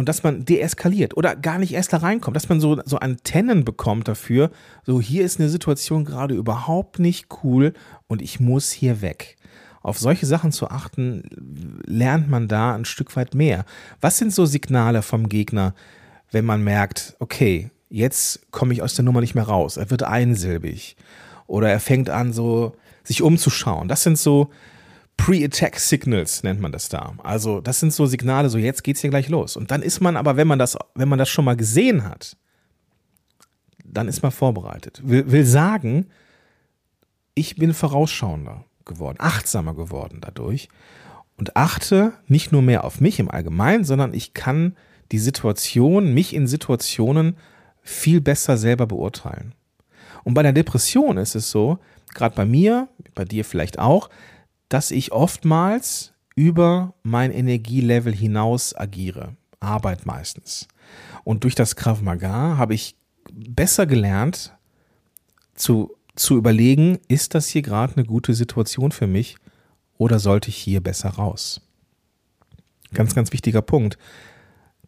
und 0.00 0.08
dass 0.08 0.22
man 0.22 0.46
deeskaliert 0.46 1.14
oder 1.14 1.36
gar 1.36 1.58
nicht 1.58 1.74
erst 1.74 1.92
da 1.92 1.98
reinkommt, 1.98 2.34
dass 2.34 2.48
man 2.48 2.58
so, 2.58 2.80
so 2.86 2.96
Antennen 2.96 3.66
bekommt 3.66 4.08
dafür, 4.08 4.50
so 4.86 4.98
hier 4.98 5.26
ist 5.26 5.38
eine 5.38 5.50
Situation 5.50 6.06
gerade 6.06 6.34
überhaupt 6.34 6.98
nicht 6.98 7.26
cool 7.44 7.74
und 8.08 8.22
ich 8.22 8.40
muss 8.40 8.70
hier 8.70 9.02
weg. 9.02 9.36
Auf 9.82 9.98
solche 9.98 10.24
Sachen 10.24 10.52
zu 10.52 10.70
achten, 10.70 11.82
lernt 11.84 12.30
man 12.30 12.48
da 12.48 12.74
ein 12.74 12.86
Stück 12.86 13.14
weit 13.14 13.34
mehr. 13.34 13.66
Was 14.00 14.16
sind 14.16 14.32
so 14.32 14.46
Signale 14.46 15.02
vom 15.02 15.28
Gegner, 15.28 15.74
wenn 16.30 16.46
man 16.46 16.64
merkt, 16.64 17.14
okay, 17.18 17.70
jetzt 17.90 18.50
komme 18.50 18.72
ich 18.72 18.80
aus 18.80 18.94
der 18.94 19.04
Nummer 19.04 19.20
nicht 19.20 19.34
mehr 19.34 19.44
raus, 19.44 19.76
er 19.76 19.90
wird 19.90 20.02
einsilbig 20.02 20.96
oder 21.46 21.68
er 21.68 21.80
fängt 21.80 22.08
an 22.08 22.32
so 22.32 22.74
sich 23.04 23.20
umzuschauen. 23.20 23.86
Das 23.86 24.02
sind 24.02 24.16
so 24.16 24.48
Pre-Attack 25.20 25.78
Signals 25.78 26.42
nennt 26.42 26.60
man 26.60 26.72
das 26.72 26.88
da. 26.88 27.12
Also, 27.22 27.60
das 27.60 27.78
sind 27.78 27.92
so 27.92 28.06
Signale, 28.06 28.48
so 28.48 28.56
jetzt 28.56 28.82
geht's 28.82 29.02
hier 29.02 29.10
gleich 29.10 29.28
los. 29.28 29.54
Und 29.54 29.70
dann 29.70 29.82
ist 29.82 30.00
man 30.00 30.16
aber, 30.16 30.36
wenn 30.38 30.48
man 30.48 30.58
das, 30.58 30.78
wenn 30.94 31.10
man 31.10 31.18
das 31.18 31.28
schon 31.28 31.44
mal 31.44 31.56
gesehen 31.56 32.04
hat, 32.08 32.38
dann 33.84 34.08
ist 34.08 34.22
man 34.22 34.32
vorbereitet. 34.32 35.02
Will, 35.04 35.30
will 35.30 35.44
sagen, 35.44 36.06
ich 37.34 37.56
bin 37.56 37.74
vorausschauender 37.74 38.64
geworden, 38.86 39.18
achtsamer 39.20 39.74
geworden 39.74 40.20
dadurch 40.22 40.68
und 41.36 41.54
achte 41.54 42.14
nicht 42.26 42.50
nur 42.50 42.62
mehr 42.62 42.84
auf 42.84 43.00
mich 43.00 43.20
im 43.20 43.30
Allgemeinen, 43.30 43.84
sondern 43.84 44.14
ich 44.14 44.32
kann 44.32 44.74
die 45.12 45.18
Situation, 45.18 46.14
mich 46.14 46.34
in 46.34 46.46
Situationen 46.46 47.36
viel 47.82 48.22
besser 48.22 48.56
selber 48.56 48.86
beurteilen. 48.86 49.54
Und 50.24 50.32
bei 50.32 50.42
der 50.42 50.52
Depression 50.52 51.18
ist 51.18 51.34
es 51.34 51.50
so, 51.50 51.78
gerade 52.14 52.34
bei 52.34 52.46
mir, 52.46 52.88
bei 53.14 53.24
dir 53.26 53.44
vielleicht 53.44 53.78
auch, 53.78 54.08
dass 54.70 54.90
ich 54.92 55.12
oftmals 55.12 56.14
über 56.34 56.94
mein 57.02 57.32
Energielevel 57.32 58.14
hinaus 58.14 58.74
agiere. 58.74 59.36
Arbeit 59.58 60.06
meistens. 60.06 60.68
Und 61.22 61.44
durch 61.44 61.54
das 61.54 61.76
Krav 61.76 62.00
Maga 62.00 62.56
habe 62.56 62.72
ich 62.72 62.96
besser 63.30 63.84
gelernt 63.84 64.56
zu, 65.54 65.94
zu 66.16 66.36
überlegen, 66.36 66.98
ist 67.08 67.34
das 67.34 67.48
hier 67.48 67.60
gerade 67.60 67.96
eine 67.96 68.06
gute 68.06 68.32
Situation 68.32 68.90
für 68.90 69.06
mich 69.06 69.36
oder 69.98 70.18
sollte 70.18 70.48
ich 70.48 70.56
hier 70.56 70.80
besser 70.80 71.10
raus? 71.10 71.60
Ganz, 72.94 73.14
ganz 73.14 73.32
wichtiger 73.32 73.60
Punkt. 73.60 73.98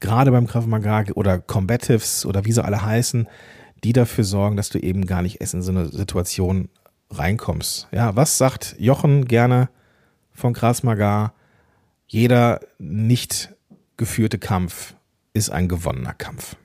Gerade 0.01 0.31
beim 0.31 0.47
Krav 0.47 0.67
Maga 0.67 1.05
oder 1.15 1.39
Combatives 1.39 2.25
oder 2.25 2.45
wie 2.45 2.53
sie 2.53 2.65
alle 2.65 2.83
heißen, 2.83 3.29
die 3.85 3.93
dafür 3.93 4.25
sorgen, 4.25 4.57
dass 4.57 4.71
du 4.71 4.79
eben 4.79 5.07
gar 5.07 5.23
nicht 5.23 5.41
erst 5.41 5.55
in 5.55 5.63
so 5.63 5.71
eine 5.73 5.89
Situation 5.89 6.69
reinkommst. 7.19 7.89
Ja, 7.93 8.17
was 8.17 8.39
sagt 8.39 8.77
Jochen 8.79 9.27
gerne 9.27 9.69
von 10.33 10.53
Krasmagar? 10.53 11.35
Jeder 12.07 12.61
nicht 12.79 13.55
geführte 13.97 14.39
Kampf 14.39 14.95
ist 15.33 15.51
ein 15.51 15.69
gewonnener 15.69 16.15
Kampf. 16.15 16.57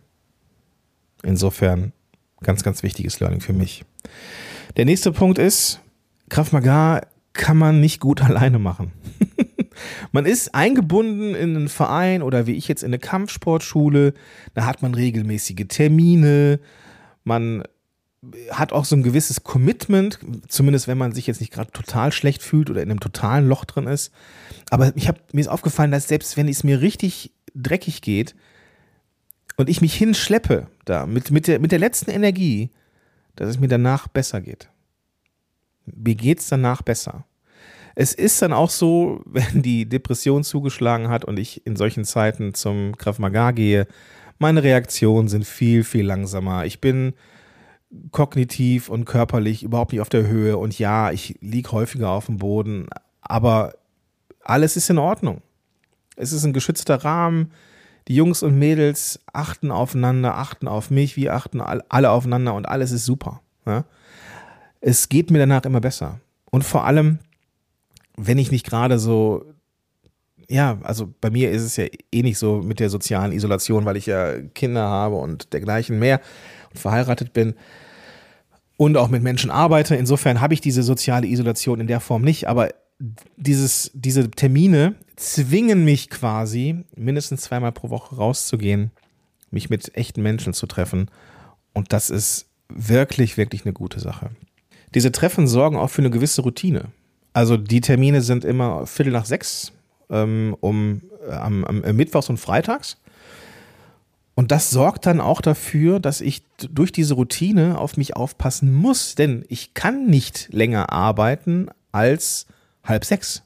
Insofern 1.24 1.94
ganz, 2.42 2.64
ganz 2.64 2.84
wichtiges 2.84 3.20
Learning 3.20 3.42
für 3.42 3.54
mich. 3.54 3.86
Der 4.76 4.86
nächste 4.86 5.12
Punkt 5.12 5.40
ist, 5.40 5.80
Krav 6.30 6.52
Maga 6.52 7.02
kann 7.34 7.58
man 7.58 7.80
nicht 7.80 8.00
gut 8.00 8.22
alleine 8.24 8.60
machen. 8.60 8.92
man 10.12 10.26
ist 10.26 10.54
eingebunden 10.54 11.36
in 11.36 11.56
einen 11.56 11.70
Verein 11.70 12.22
oder 12.22 12.48
wie 12.48 12.56
ich 12.56 12.68
jetzt 12.68 12.84
in 12.84 12.88
eine 12.88 13.00
Kampfsportschule, 13.00 14.14
da 14.54 14.66
hat 14.66 14.82
man 14.82 14.94
regelmäßige 14.94 15.68
Termine, 15.68 16.60
man 17.24 17.64
hat 18.52 18.74
auch 18.74 18.86
so 18.86 18.96
ein 18.96 19.04
gewisses 19.04 19.44
Commitment, 19.44 20.20
zumindest 20.48 20.88
wenn 20.88 20.98
man 20.98 21.14
sich 21.14 21.28
jetzt 21.28 21.40
nicht 21.40 21.54
gerade 21.54 21.72
total 21.72 22.12
schlecht 22.12 22.42
fühlt 22.42 22.70
oder 22.70 22.82
in 22.82 22.90
einem 22.90 23.00
totalen 23.00 23.48
Loch 23.48 23.66
drin 23.66 23.88
ist. 23.88 24.12
Aber 24.70 24.92
ich 24.96 25.08
hab, 25.08 25.34
mir 25.34 25.42
ist 25.42 25.48
aufgefallen, 25.48 25.92
dass 25.92 26.08
selbst 26.08 26.38
wenn 26.38 26.48
es 26.48 26.64
mir 26.64 26.82
richtig 26.82 27.34
dreckig 27.54 28.02
geht 28.02 28.36
und 29.56 29.70
ich 29.70 29.82
mich 29.82 29.94
hinschleppe 29.96 30.68
da 30.86 31.06
mit, 31.06 31.32
mit, 31.32 31.48
der, 31.48 31.60
mit 31.60 31.72
der 31.72 31.80
letzten 31.80 32.12
Energie, 32.12 32.70
dass 33.36 33.50
es 33.50 33.60
mir 33.60 33.68
danach 33.68 34.08
besser 34.08 34.42
geht. 34.42 34.70
Mir 35.86 36.16
geht 36.16 36.40
es 36.40 36.50
danach 36.50 36.82
besser. 36.82 37.26
Es 37.96 38.14
ist 38.14 38.42
dann 38.42 38.54
auch 38.54 38.70
so, 38.70 39.22
wenn 39.26 39.62
die 39.62 39.88
Depression 39.88 40.44
zugeschlagen 40.44 41.10
hat 41.10 41.26
und 41.26 41.40
ich 41.40 41.66
in 41.66 41.76
solchen 41.76 42.06
Zeiten 42.06 42.54
zum 42.54 42.98
Krav 42.98 43.20
Maga 43.20 43.52
gehe, 43.52 43.88
meine 44.40 44.62
Reaktionen 44.62 45.28
sind 45.28 45.46
viel, 45.46 45.84
viel 45.84 46.06
langsamer. 46.06 46.66
Ich 46.66 46.80
bin 46.80 47.14
kognitiv 48.12 48.90
und 48.90 49.06
körperlich 49.06 49.64
überhaupt 49.64 49.92
nicht 49.92 50.02
auf 50.02 50.10
der 50.10 50.28
Höhe. 50.28 50.58
Und 50.58 50.78
ja, 50.78 51.12
ich 51.12 51.38
liege 51.42 51.72
häufiger 51.72 52.10
auf 52.10 52.26
dem 52.26 52.38
Boden, 52.38 52.88
aber 53.22 53.74
alles 54.44 54.76
ist 54.78 54.90
in 54.90 54.98
Ordnung. 54.98 55.42
Es 56.16 56.32
ist 56.32 56.44
ein 56.44 56.54
geschützter 56.54 57.04
Rahmen. 57.04 57.52
Die 58.08 58.16
Jungs 58.16 58.42
und 58.42 58.58
Mädels 58.58 59.20
achten 59.34 59.70
aufeinander, 59.70 60.36
achten 60.36 60.68
auf 60.68 60.90
mich, 60.90 61.18
wir 61.18 61.34
achten 61.34 61.60
alle 61.62 62.10
aufeinander 62.10 62.54
und 62.54 62.68
alles 62.68 62.92
ist 62.92 63.06
super. 63.06 63.42
Ja? 63.66 63.86
Es 64.80 65.10
geht 65.10 65.30
mir 65.30 65.40
danach 65.40 65.64
immer 65.64 65.82
besser. 65.82 66.20
Und 66.50 66.64
vor 66.64 66.86
allem, 66.86 67.20
wenn 68.16 68.38
ich 68.38 68.52
nicht 68.52 68.66
gerade 68.66 68.98
so, 68.98 69.46
ja, 70.48 70.78
also 70.84 71.14
bei 71.20 71.30
mir 71.30 71.52
ist 71.52 71.64
es 71.64 71.76
ja 71.76 71.86
eh 72.14 72.22
nicht 72.22 72.38
so 72.38 72.62
mit 72.62 72.80
der 72.80 72.90
sozialen 72.90 73.34
Isolation, 73.34 73.84
weil 73.84 73.98
ich 73.98 74.06
ja 74.06 74.40
Kinder 74.40 74.88
habe 74.88 75.16
und 75.16 75.52
dergleichen 75.52 76.00
mehr 76.00 76.22
verheiratet 76.78 77.34
bin 77.34 77.56
und 78.78 78.98
auch 78.98 79.10
mit 79.10 79.24
Menschen 79.24 79.52
arbeite. 79.52 79.96
Insofern 79.96 80.42
habe 80.42 80.54
ich 80.54 80.62
diese 80.62 80.84
soziale 80.84 81.28
Isolation 81.28 81.80
in 81.80 81.88
der 81.88 82.00
Form 82.00 82.22
nicht, 82.22 82.48
aber 82.48 82.70
dieses, 83.36 83.92
diese 83.94 84.30
Termine 84.32 84.96
zwingen 85.16 85.84
mich 85.84 86.10
quasi, 86.10 86.84
mindestens 86.96 87.42
zweimal 87.42 87.72
pro 87.72 87.90
Woche 87.90 88.16
rauszugehen, 88.16 88.92
mich 89.52 89.70
mit 89.70 89.96
echten 89.96 90.22
Menschen 90.22 90.54
zu 90.54 90.68
treffen. 90.68 91.10
Und 91.74 91.94
das 91.94 92.10
ist 92.10 92.48
wirklich, 92.70 93.38
wirklich 93.38 93.66
eine 93.66 93.74
gute 93.74 94.00
Sache. 94.00 94.32
Diese 94.94 95.12
Treffen 95.12 95.48
sorgen 95.48 95.78
auch 95.78 95.90
für 95.90 96.02
eine 96.02 96.10
gewisse 96.10 96.42
Routine. 96.42 96.86
Also 97.34 97.58
die 97.58 97.82
Termine 97.82 98.22
sind 98.22 98.46
immer 98.46 98.88
Viertel 98.88 99.14
nach 99.14 99.26
sechs 99.26 99.72
ähm, 100.10 100.56
um, 100.60 101.02
äh, 101.28 101.34
am, 101.34 101.64
am 101.66 101.82
Mittwochs 101.96 102.30
und 102.30 102.38
Freitags. 102.38 102.98
Und 104.38 104.52
das 104.52 104.70
sorgt 104.70 105.08
dann 105.08 105.20
auch 105.20 105.42
dafür, 105.42 106.00
dass 106.00 106.22
ich 106.22 106.44
durch 106.58 106.92
diese 106.92 107.16
Routine 107.16 107.80
auf 107.80 107.98
mich 107.98 108.16
aufpassen 108.16 108.72
muss, 108.72 109.16
denn 109.16 109.44
ich 109.50 109.74
kann 109.74 110.06
nicht 110.06 110.50
länger 110.54 110.94
arbeiten 110.94 111.70
als 111.92 112.46
halb 112.84 113.04
sechs. 113.04 113.42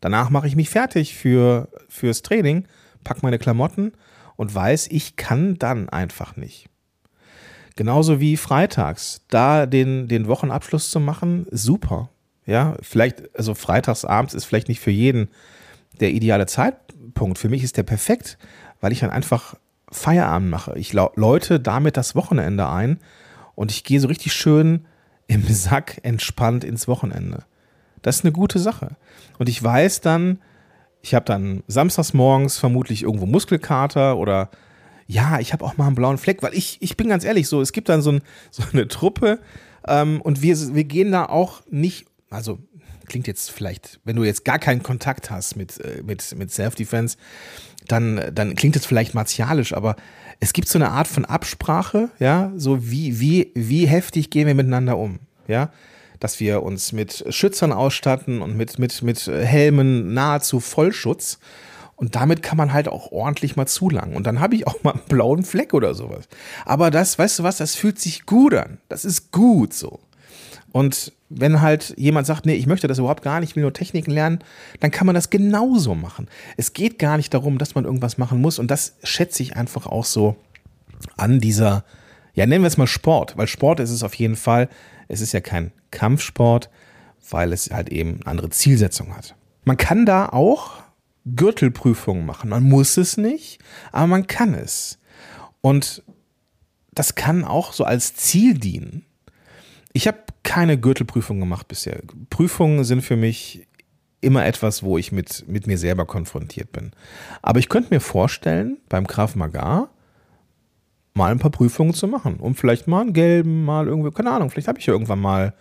Danach 0.00 0.30
mache 0.30 0.46
ich 0.46 0.54
mich 0.54 0.70
fertig 0.70 1.16
für, 1.16 1.66
fürs 1.88 2.22
Training, 2.22 2.68
pack 3.02 3.24
meine 3.24 3.40
Klamotten 3.40 3.90
und 4.36 4.54
weiß, 4.54 4.86
ich 4.92 5.16
kann 5.16 5.58
dann 5.58 5.88
einfach 5.88 6.36
nicht. 6.36 6.68
Genauso 7.74 8.20
wie 8.20 8.36
freitags. 8.36 9.22
Da 9.30 9.66
den, 9.66 10.06
den 10.06 10.28
Wochenabschluss 10.28 10.90
zu 10.90 11.00
machen, 11.00 11.46
super. 11.50 12.08
Ja, 12.46 12.76
vielleicht, 12.82 13.36
also 13.36 13.54
freitags 13.54 14.04
abends 14.04 14.32
ist 14.32 14.44
vielleicht 14.44 14.68
nicht 14.68 14.78
für 14.78 14.92
jeden 14.92 15.28
der 15.98 16.12
ideale 16.12 16.46
Zeitpunkt. 16.46 17.36
Für 17.36 17.48
mich 17.48 17.64
ist 17.64 17.76
der 17.76 17.82
perfekt, 17.82 18.38
weil 18.80 18.92
ich 18.92 19.00
dann 19.00 19.10
einfach 19.10 19.56
Feierabend 19.94 20.50
mache. 20.50 20.76
Ich 20.76 20.92
läute 20.92 21.60
damit 21.60 21.96
das 21.96 22.14
Wochenende 22.14 22.68
ein 22.68 22.98
und 23.54 23.70
ich 23.70 23.84
gehe 23.84 24.00
so 24.00 24.08
richtig 24.08 24.32
schön 24.32 24.86
im 25.28 25.46
Sack 25.48 26.00
entspannt 26.02 26.64
ins 26.64 26.88
Wochenende. 26.88 27.44
Das 28.02 28.16
ist 28.16 28.24
eine 28.24 28.32
gute 28.32 28.58
Sache. 28.58 28.96
Und 29.38 29.48
ich 29.48 29.62
weiß 29.62 30.00
dann, 30.00 30.40
ich 31.00 31.14
habe 31.14 31.24
dann 31.24 31.62
samstags 31.68 32.12
morgens 32.12 32.58
vermutlich 32.58 33.04
irgendwo 33.04 33.26
Muskelkater 33.26 34.16
oder 34.18 34.50
ja, 35.06 35.38
ich 35.38 35.52
habe 35.52 35.64
auch 35.64 35.76
mal 35.76 35.86
einen 35.86 35.94
blauen 35.94 36.18
Fleck, 36.18 36.42
weil 36.42 36.54
ich, 36.54 36.78
ich 36.80 36.96
bin 36.96 37.08
ganz 37.08 37.24
ehrlich, 37.24 37.46
so, 37.46 37.60
es 37.60 37.72
gibt 37.72 37.88
dann 37.88 38.02
so, 38.02 38.12
ein, 38.12 38.22
so 38.50 38.64
eine 38.72 38.88
Truppe 38.88 39.38
ähm, 39.86 40.20
und 40.20 40.42
wir, 40.42 40.56
wir 40.74 40.84
gehen 40.84 41.12
da 41.12 41.26
auch 41.26 41.62
nicht, 41.70 42.06
also 42.30 42.58
klingt 43.06 43.26
jetzt 43.26 43.50
vielleicht, 43.50 44.00
wenn 44.04 44.16
du 44.16 44.24
jetzt 44.24 44.44
gar 44.44 44.58
keinen 44.58 44.82
Kontakt 44.82 45.30
hast 45.30 45.56
mit, 45.56 45.80
äh, 45.80 46.02
mit, 46.02 46.34
mit 46.36 46.50
Self-Defense, 46.50 47.16
dann, 47.88 48.30
dann 48.32 48.54
klingt 48.54 48.76
es 48.76 48.86
vielleicht 48.86 49.14
martialisch, 49.14 49.74
aber 49.74 49.96
es 50.40 50.52
gibt 50.52 50.68
so 50.68 50.78
eine 50.78 50.90
Art 50.90 51.08
von 51.08 51.24
Absprache, 51.24 52.10
ja, 52.18 52.52
so 52.56 52.90
wie, 52.90 53.20
wie, 53.20 53.52
wie 53.54 53.86
heftig 53.86 54.30
gehen 54.30 54.46
wir 54.46 54.54
miteinander 54.54 54.96
um, 54.98 55.20
ja, 55.46 55.70
dass 56.20 56.40
wir 56.40 56.62
uns 56.62 56.92
mit 56.92 57.24
Schützern 57.28 57.72
ausstatten 57.72 58.40
und 58.40 58.56
mit, 58.56 58.78
mit, 58.78 59.02
mit 59.02 59.26
Helmen 59.26 60.14
nahezu 60.14 60.60
Vollschutz. 60.60 61.38
Und 61.96 62.16
damit 62.16 62.42
kann 62.42 62.56
man 62.56 62.72
halt 62.72 62.88
auch 62.88 63.12
ordentlich 63.12 63.56
mal 63.56 63.66
zulangen. 63.66 64.16
Und 64.16 64.26
dann 64.26 64.40
habe 64.40 64.56
ich 64.56 64.66
auch 64.66 64.82
mal 64.82 64.92
einen 64.92 65.04
blauen 65.08 65.44
Fleck 65.44 65.74
oder 65.74 65.94
sowas. 65.94 66.28
Aber 66.64 66.90
das, 66.90 67.18
weißt 67.18 67.38
du 67.38 67.42
was, 67.44 67.58
das 67.58 67.76
fühlt 67.76 68.00
sich 68.00 68.26
gut 68.26 68.54
an. 68.54 68.78
Das 68.88 69.04
ist 69.04 69.30
gut 69.30 69.72
so. 69.72 70.00
Und 70.72 71.12
wenn 71.36 71.60
halt 71.60 71.94
jemand 71.96 72.26
sagt, 72.26 72.46
nee, 72.46 72.54
ich 72.54 72.66
möchte 72.66 72.86
das 72.86 72.98
überhaupt 72.98 73.22
gar 73.22 73.40
nicht, 73.40 73.50
ich 73.50 73.56
will 73.56 73.62
nur 73.62 73.72
Techniken 73.72 74.10
lernen, 74.10 74.38
dann 74.80 74.90
kann 74.90 75.06
man 75.06 75.14
das 75.14 75.30
genauso 75.30 75.94
machen. 75.94 76.28
Es 76.56 76.72
geht 76.72 76.98
gar 76.98 77.16
nicht 77.16 77.34
darum, 77.34 77.58
dass 77.58 77.74
man 77.74 77.84
irgendwas 77.84 78.18
machen 78.18 78.40
muss. 78.40 78.58
Und 78.58 78.70
das 78.70 78.96
schätze 79.02 79.42
ich 79.42 79.56
einfach 79.56 79.86
auch 79.86 80.04
so 80.04 80.36
an 81.16 81.40
dieser, 81.40 81.84
ja, 82.34 82.46
nennen 82.46 82.62
wir 82.62 82.68
es 82.68 82.76
mal 82.76 82.86
Sport, 82.86 83.36
weil 83.36 83.46
Sport 83.46 83.80
ist 83.80 83.90
es 83.90 84.02
auf 84.02 84.14
jeden 84.14 84.36
Fall. 84.36 84.68
Es 85.08 85.20
ist 85.20 85.32
ja 85.32 85.40
kein 85.40 85.72
Kampfsport, 85.90 86.70
weil 87.30 87.52
es 87.52 87.70
halt 87.70 87.90
eben 87.90 88.20
andere 88.24 88.50
Zielsetzung 88.50 89.16
hat. 89.16 89.34
Man 89.64 89.76
kann 89.76 90.06
da 90.06 90.28
auch 90.28 90.82
Gürtelprüfungen 91.24 92.26
machen. 92.26 92.50
Man 92.50 92.62
muss 92.62 92.96
es 92.96 93.16
nicht, 93.16 93.58
aber 93.92 94.06
man 94.06 94.26
kann 94.26 94.54
es. 94.54 94.98
Und 95.60 96.02
das 96.92 97.14
kann 97.14 97.44
auch 97.44 97.72
so 97.72 97.84
als 97.84 98.14
Ziel 98.14 98.54
dienen. 98.54 99.04
Ich 99.92 100.06
habe 100.06 100.18
keine 100.44 100.78
Gürtelprüfung 100.78 101.40
gemacht 101.40 101.66
bisher. 101.66 102.00
Prüfungen 102.30 102.84
sind 102.84 103.02
für 103.02 103.16
mich 103.16 103.66
immer 104.20 104.46
etwas, 104.46 104.82
wo 104.82 104.96
ich 104.96 105.12
mit, 105.12 105.44
mit 105.48 105.66
mir 105.66 105.78
selber 105.78 106.06
konfrontiert 106.06 106.72
bin. 106.72 106.92
Aber 107.42 107.58
ich 107.58 107.68
könnte 107.68 107.92
mir 107.92 108.00
vorstellen, 108.00 108.78
beim 108.88 109.06
Krav 109.06 109.34
Maga 109.34 109.90
mal 111.14 111.30
ein 111.30 111.38
paar 111.38 111.50
Prüfungen 111.50 111.94
zu 111.94 112.08
machen, 112.08 112.36
um 112.36 112.54
vielleicht 112.54 112.88
mal 112.88 113.02
einen 113.02 113.12
gelben, 113.12 113.64
mal 113.64 113.86
irgendwie, 113.86 114.10
keine 114.10 114.30
Ahnung, 114.30 114.50
vielleicht 114.50 114.68
habe 114.68 114.78
ich 114.78 114.86
ja 114.86 114.92
irgendwann 114.92 115.20
mal 115.20 115.54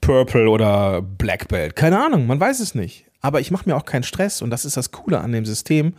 Purple 0.00 0.48
oder 0.48 1.00
Black 1.02 1.48
Belt, 1.48 1.76
keine 1.76 2.04
Ahnung, 2.04 2.26
man 2.26 2.38
weiß 2.38 2.60
es 2.60 2.74
nicht. 2.74 3.06
Aber 3.20 3.40
ich 3.40 3.50
mache 3.50 3.68
mir 3.68 3.76
auch 3.76 3.84
keinen 3.84 4.04
Stress 4.04 4.42
und 4.42 4.50
das 4.50 4.64
ist 4.64 4.76
das 4.76 4.92
Coole 4.92 5.20
an 5.20 5.32
dem 5.32 5.44
System. 5.44 5.94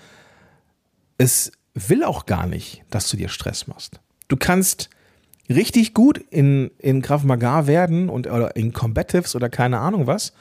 Es 1.18 1.51
will 1.74 2.04
auch 2.04 2.25
gar 2.25 2.46
nicht, 2.46 2.84
dass 2.89 3.10
du 3.10 3.18
dir 3.18 3.30
Stress 3.30 3.68
machst. 3.68 4.00
Du 4.28 4.38
kannst 4.38 4.89
richtig 5.50 5.94
gut 5.94 6.18
in, 6.29 6.72
in 6.77 7.01
Krav 7.01 7.24
Maga 7.24 7.68
werden 7.68 8.10
und 8.10 8.27
oder 8.27 8.56
in 8.56 8.72
Combatives 8.72 9.36
oder 9.36 9.50
keine 9.50 9.79
Ahnung 9.79 10.08
was, 10.08 10.34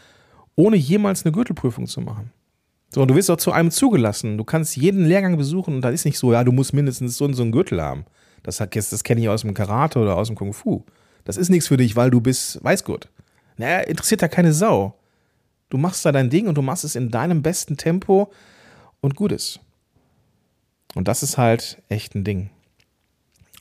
ohne 0.54 0.76
jemals 0.76 1.24
eine 1.24 1.32
Gürtelprüfung 1.32 1.86
zu 1.86 2.00
machen. 2.00 2.30
So, 2.90 3.02
und 3.02 3.08
du 3.08 3.14
wirst 3.14 3.30
auch 3.30 3.36
zu 3.36 3.52
einem 3.52 3.70
zugelassen. 3.70 4.38
Du 4.38 4.44
kannst 4.44 4.76
jeden 4.76 5.04
Lehrgang 5.04 5.36
besuchen 5.36 5.74
und 5.74 5.82
da 5.82 5.90
ist 5.90 6.04
nicht 6.04 6.18
so, 6.18 6.32
ja, 6.32 6.42
du 6.44 6.52
musst 6.52 6.72
mindestens 6.72 7.16
so 7.16 7.24
und 7.24 7.34
so 7.34 7.42
einen 7.42 7.52
Gürtel 7.52 7.82
haben. 7.82 8.04
Das, 8.42 8.56
das 8.56 9.04
kenne 9.04 9.20
ich 9.20 9.28
aus 9.28 9.42
dem 9.42 9.54
Karate 9.54 9.98
oder 9.98 10.16
aus 10.16 10.28
dem 10.28 10.36
Kung 10.36 10.52
Fu. 10.52 10.84
Das 11.24 11.36
ist 11.36 11.50
nichts 11.50 11.68
für 11.68 11.76
dich, 11.76 11.96
weil 11.96 12.10
du 12.10 12.20
bist 12.20 12.62
Weißgurt. 12.64 13.10
Naja, 13.58 13.80
interessiert 13.80 14.22
da 14.22 14.28
keine 14.28 14.52
Sau. 14.52 14.94
Du 15.68 15.76
machst 15.76 16.04
da 16.06 16.12
dein 16.12 16.30
Ding 16.30 16.48
und 16.48 16.56
du 16.56 16.62
machst 16.62 16.84
es 16.84 16.96
in 16.96 17.10
deinem 17.10 17.42
besten 17.42 17.76
Tempo 17.76 18.32
und 19.00 19.16
gut 19.16 19.32
ist. 19.32 19.60
Und 20.94 21.08
das 21.08 21.22
ist 21.22 21.36
halt 21.36 21.82
echt 21.90 22.14
ein 22.14 22.24
Ding. 22.24 22.48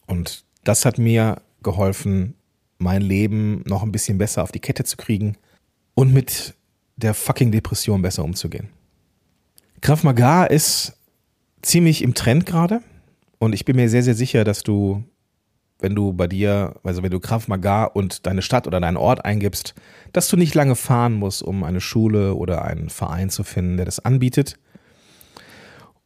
Und 0.06 0.45
das 0.67 0.86
hat 0.86 0.97
mir 0.97 1.41
geholfen, 1.63 2.36
mein 2.77 3.01
Leben 3.01 3.63
noch 3.65 3.84
ein 3.84 3.91
bisschen 3.91 4.17
besser 4.17 4.43
auf 4.43 4.51
die 4.51 4.60
Kette 4.60 4.84
zu 4.84 4.97
kriegen 4.97 5.38
und 5.95 6.13
mit 6.13 6.56
der 6.97 7.13
fucking 7.13 7.51
Depression 7.51 8.01
besser 8.01 8.23
umzugehen. 8.23 8.69
Krav 9.82 10.03
Maga 10.03 10.45
ist 10.45 10.97
ziemlich 11.62 12.01
im 12.01 12.13
Trend 12.13 12.45
gerade 12.45 12.82
und 13.39 13.53
ich 13.53 13.65
bin 13.65 13.75
mir 13.75 13.89
sehr, 13.89 14.03
sehr 14.03 14.13
sicher, 14.13 14.43
dass 14.43 14.63
du, 14.63 15.03
wenn 15.80 15.95
du 15.95 16.13
bei 16.13 16.27
dir, 16.27 16.75
also 16.84 17.01
wenn 17.01 17.12
du 17.12 17.19
Krav 17.19 17.47
Maga 17.47 17.86
und 17.86 18.25
deine 18.25 18.41
Stadt 18.41 18.67
oder 18.67 18.82
deinen 18.82 18.97
Ort 18.97 19.23
eingibst, 19.25 19.73
dass 20.12 20.27
du 20.27 20.36
nicht 20.36 20.53
lange 20.53 20.75
fahren 20.75 21.13
musst, 21.13 21.43
um 21.43 21.63
eine 21.63 21.82
Schule 21.82 22.36
oder 22.36 22.65
einen 22.65 22.89
Verein 22.89 23.30
zu 23.30 23.43
finden, 23.43 23.77
der 23.77 23.86
das 23.86 23.99
anbietet. 23.99 24.60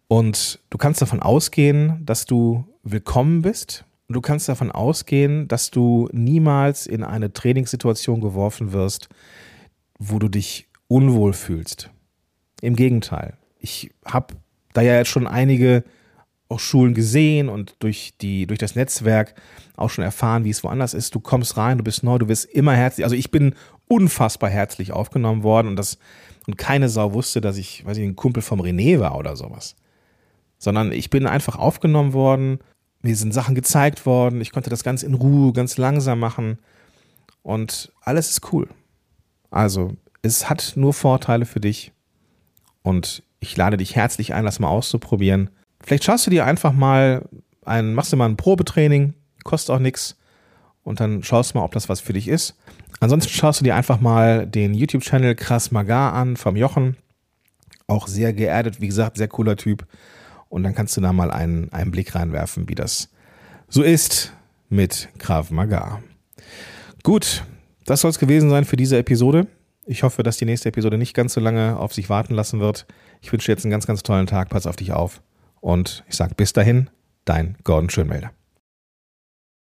Und 0.08 0.60
du 0.70 0.78
kannst 0.78 1.02
davon 1.02 1.22
ausgehen, 1.22 2.06
dass 2.06 2.26
du 2.26 2.66
willkommen 2.84 3.42
bist. 3.42 3.86
Und 4.12 4.16
du 4.16 4.22
kannst 4.22 4.50
davon 4.50 4.72
ausgehen, 4.72 5.48
dass 5.48 5.72
du 5.72 6.10
niemals 6.12 6.86
in 6.86 7.04
eine 7.04 7.32
Trainingssituation 7.32 8.22
geworfen 8.22 8.74
wirst, 8.74 9.08
wo 9.98 10.20
du 10.20 10.28
dich 10.28 10.68
unwohl 10.88 11.34
fühlst. 11.34 11.90
Im 12.62 12.76
Gegenteil 12.76 13.38
ich 13.62 13.92
habe 14.06 14.36
da 14.74 14.82
ja 14.82 14.96
jetzt 14.98 15.10
schon 15.10 15.28
einige 15.28 15.84
auch 16.50 16.60
Schulen 16.60 16.94
gesehen 16.94 17.48
und 17.48 17.76
durch, 17.80 18.14
die, 18.20 18.46
durch 18.46 18.60
das 18.60 18.76
Netzwerk 18.76 19.36
auch 19.78 19.90
schon 19.90 20.04
erfahren, 20.04 20.44
wie 20.44 20.50
es 20.50 20.64
woanders 20.64 20.94
ist. 20.94 21.16
Du 21.16 21.22
kommst 21.22 21.56
rein, 21.56 21.78
du 21.78 21.84
bist 21.84 22.04
neu, 22.04 22.18
du 22.18 22.26
bist 22.26 22.46
immer 22.46 22.74
herzlich. 22.74 23.06
Also 23.06 23.16
ich 23.16 23.32
bin 23.32 23.56
unfassbar 23.88 24.50
herzlich 24.50 24.92
aufgenommen 24.92 25.44
worden 25.44 25.68
und 25.70 25.78
das 25.78 25.98
und 26.48 26.58
keine 26.58 26.90
Sau 26.90 27.14
wusste, 27.14 27.40
dass 27.40 27.58
ich, 27.58 27.86
weiß 27.86 27.98
ich, 27.98 28.04
ein 28.04 28.16
Kumpel 28.16 28.42
vom 28.42 28.60
René 28.60 29.00
war 29.00 29.18
oder 29.18 29.36
sowas. 29.36 29.76
Sondern 30.58 30.92
ich 30.92 31.10
bin 31.10 31.28
einfach 31.28 31.56
aufgenommen 31.56 32.14
worden, 32.14 32.60
mir 33.02 33.16
sind 33.16 33.34
Sachen 33.34 33.56
gezeigt 33.56 34.06
worden, 34.06 34.42
ich 34.42 34.52
konnte 34.52 34.70
das 34.70 34.84
ganz 34.84 35.04
in 35.04 35.14
Ruhe, 35.14 35.54
ganz 35.54 35.78
langsam 35.78 36.20
machen 36.20 36.60
und 37.42 37.92
alles 38.02 38.30
ist 38.30 38.54
cool. 38.54 38.68
Also, 39.50 39.98
es 40.22 40.50
hat 40.50 40.74
nur 40.76 40.94
Vorteile 40.94 41.46
für 41.46 41.60
dich 41.60 41.92
und 42.84 43.24
ich 43.40 43.58
lade 43.58 43.78
dich 43.78 43.96
herzlich 43.96 44.34
ein, 44.34 44.46
das 44.46 44.60
mal 44.60 44.70
auszuprobieren. 44.70 45.50
Vielleicht 45.84 46.04
schaust 46.04 46.28
du 46.28 46.32
dir 46.32 46.46
einfach 46.46 46.74
mal 46.74 47.28
ein, 47.66 47.94
machst 47.94 48.14
du 48.14 48.18
mal 48.18 48.30
ein 48.30 48.38
Probetraining, 48.38 49.14
kostet 49.44 49.76
auch 49.76 49.80
nichts 49.80 50.18
und 50.84 51.00
dann 51.00 51.24
schaust 51.24 51.54
du 51.54 51.58
mal, 51.58 51.66
ob 51.66 51.74
das 51.74 51.90
was 51.90 52.00
für 52.00 52.14
dich 52.14 52.28
ist. 52.28 52.56
Ansonsten 53.00 53.32
schaust 53.32 53.60
du 53.60 53.64
dir 53.64 53.76
einfach 53.76 54.00
mal 54.00 54.46
den 54.46 54.74
YouTube-Channel 54.74 55.36
Krass 55.36 55.72
Magar 55.72 56.14
an 56.14 56.38
vom 56.38 56.56
Jochen. 56.56 56.98
Auch 57.88 58.08
sehr 58.08 58.32
geerdet, 58.32 58.80
wie 58.80 58.88
gesagt, 58.88 59.18
sehr 59.18 59.28
cooler 59.28 59.58
Typ. 59.58 59.86
Und 60.52 60.64
dann 60.64 60.76
kannst 60.76 60.98
du 60.98 61.02
da 61.02 61.14
mal 61.14 61.32
einen, 61.32 61.72
einen 61.72 61.92
Blick 61.92 62.14
reinwerfen, 62.14 62.68
wie 62.68 62.76
das 62.76 63.10
so 63.70 63.84
ist 63.84 64.34
mit 64.68 65.08
Krav 65.18 65.50
Magar. 65.50 66.04
Gut, 67.04 67.46
das 67.86 68.02
soll 68.02 68.12
es 68.12 68.20
gewesen 68.20 68.50
sein 68.50 68.66
für 68.66 68.76
diese 68.76 68.98
Episode. 68.98 69.48
Ich 69.86 70.04
hoffe, 70.04 70.24
dass 70.24 70.38
die 70.38 70.46
nächste 70.46 70.68
Episode 70.68 70.98
nicht 70.98 71.14
ganz 71.14 71.34
so 71.34 71.40
lange 71.40 71.78
auf 71.78 71.94
sich 71.94 72.10
warten 72.10 72.34
lassen 72.34 72.60
wird. 72.60 72.86
Ich 73.22 73.32
wünsche 73.32 73.46
dir 73.46 73.54
jetzt 73.54 73.64
einen 73.64 73.72
ganz, 73.72 73.88
ganz 73.88 74.04
tollen 74.04 74.28
Tag. 74.28 74.50
Pass 74.50 74.68
auf 74.68 74.76
dich 74.76 74.92
auf. 74.92 75.22
Und 75.62 76.04
ich 76.10 76.16
sage 76.16 76.36
bis 76.36 76.52
dahin, 76.52 76.90
dein 77.24 77.56
Gordon 77.64 77.90
Schönmelder. 77.90 78.32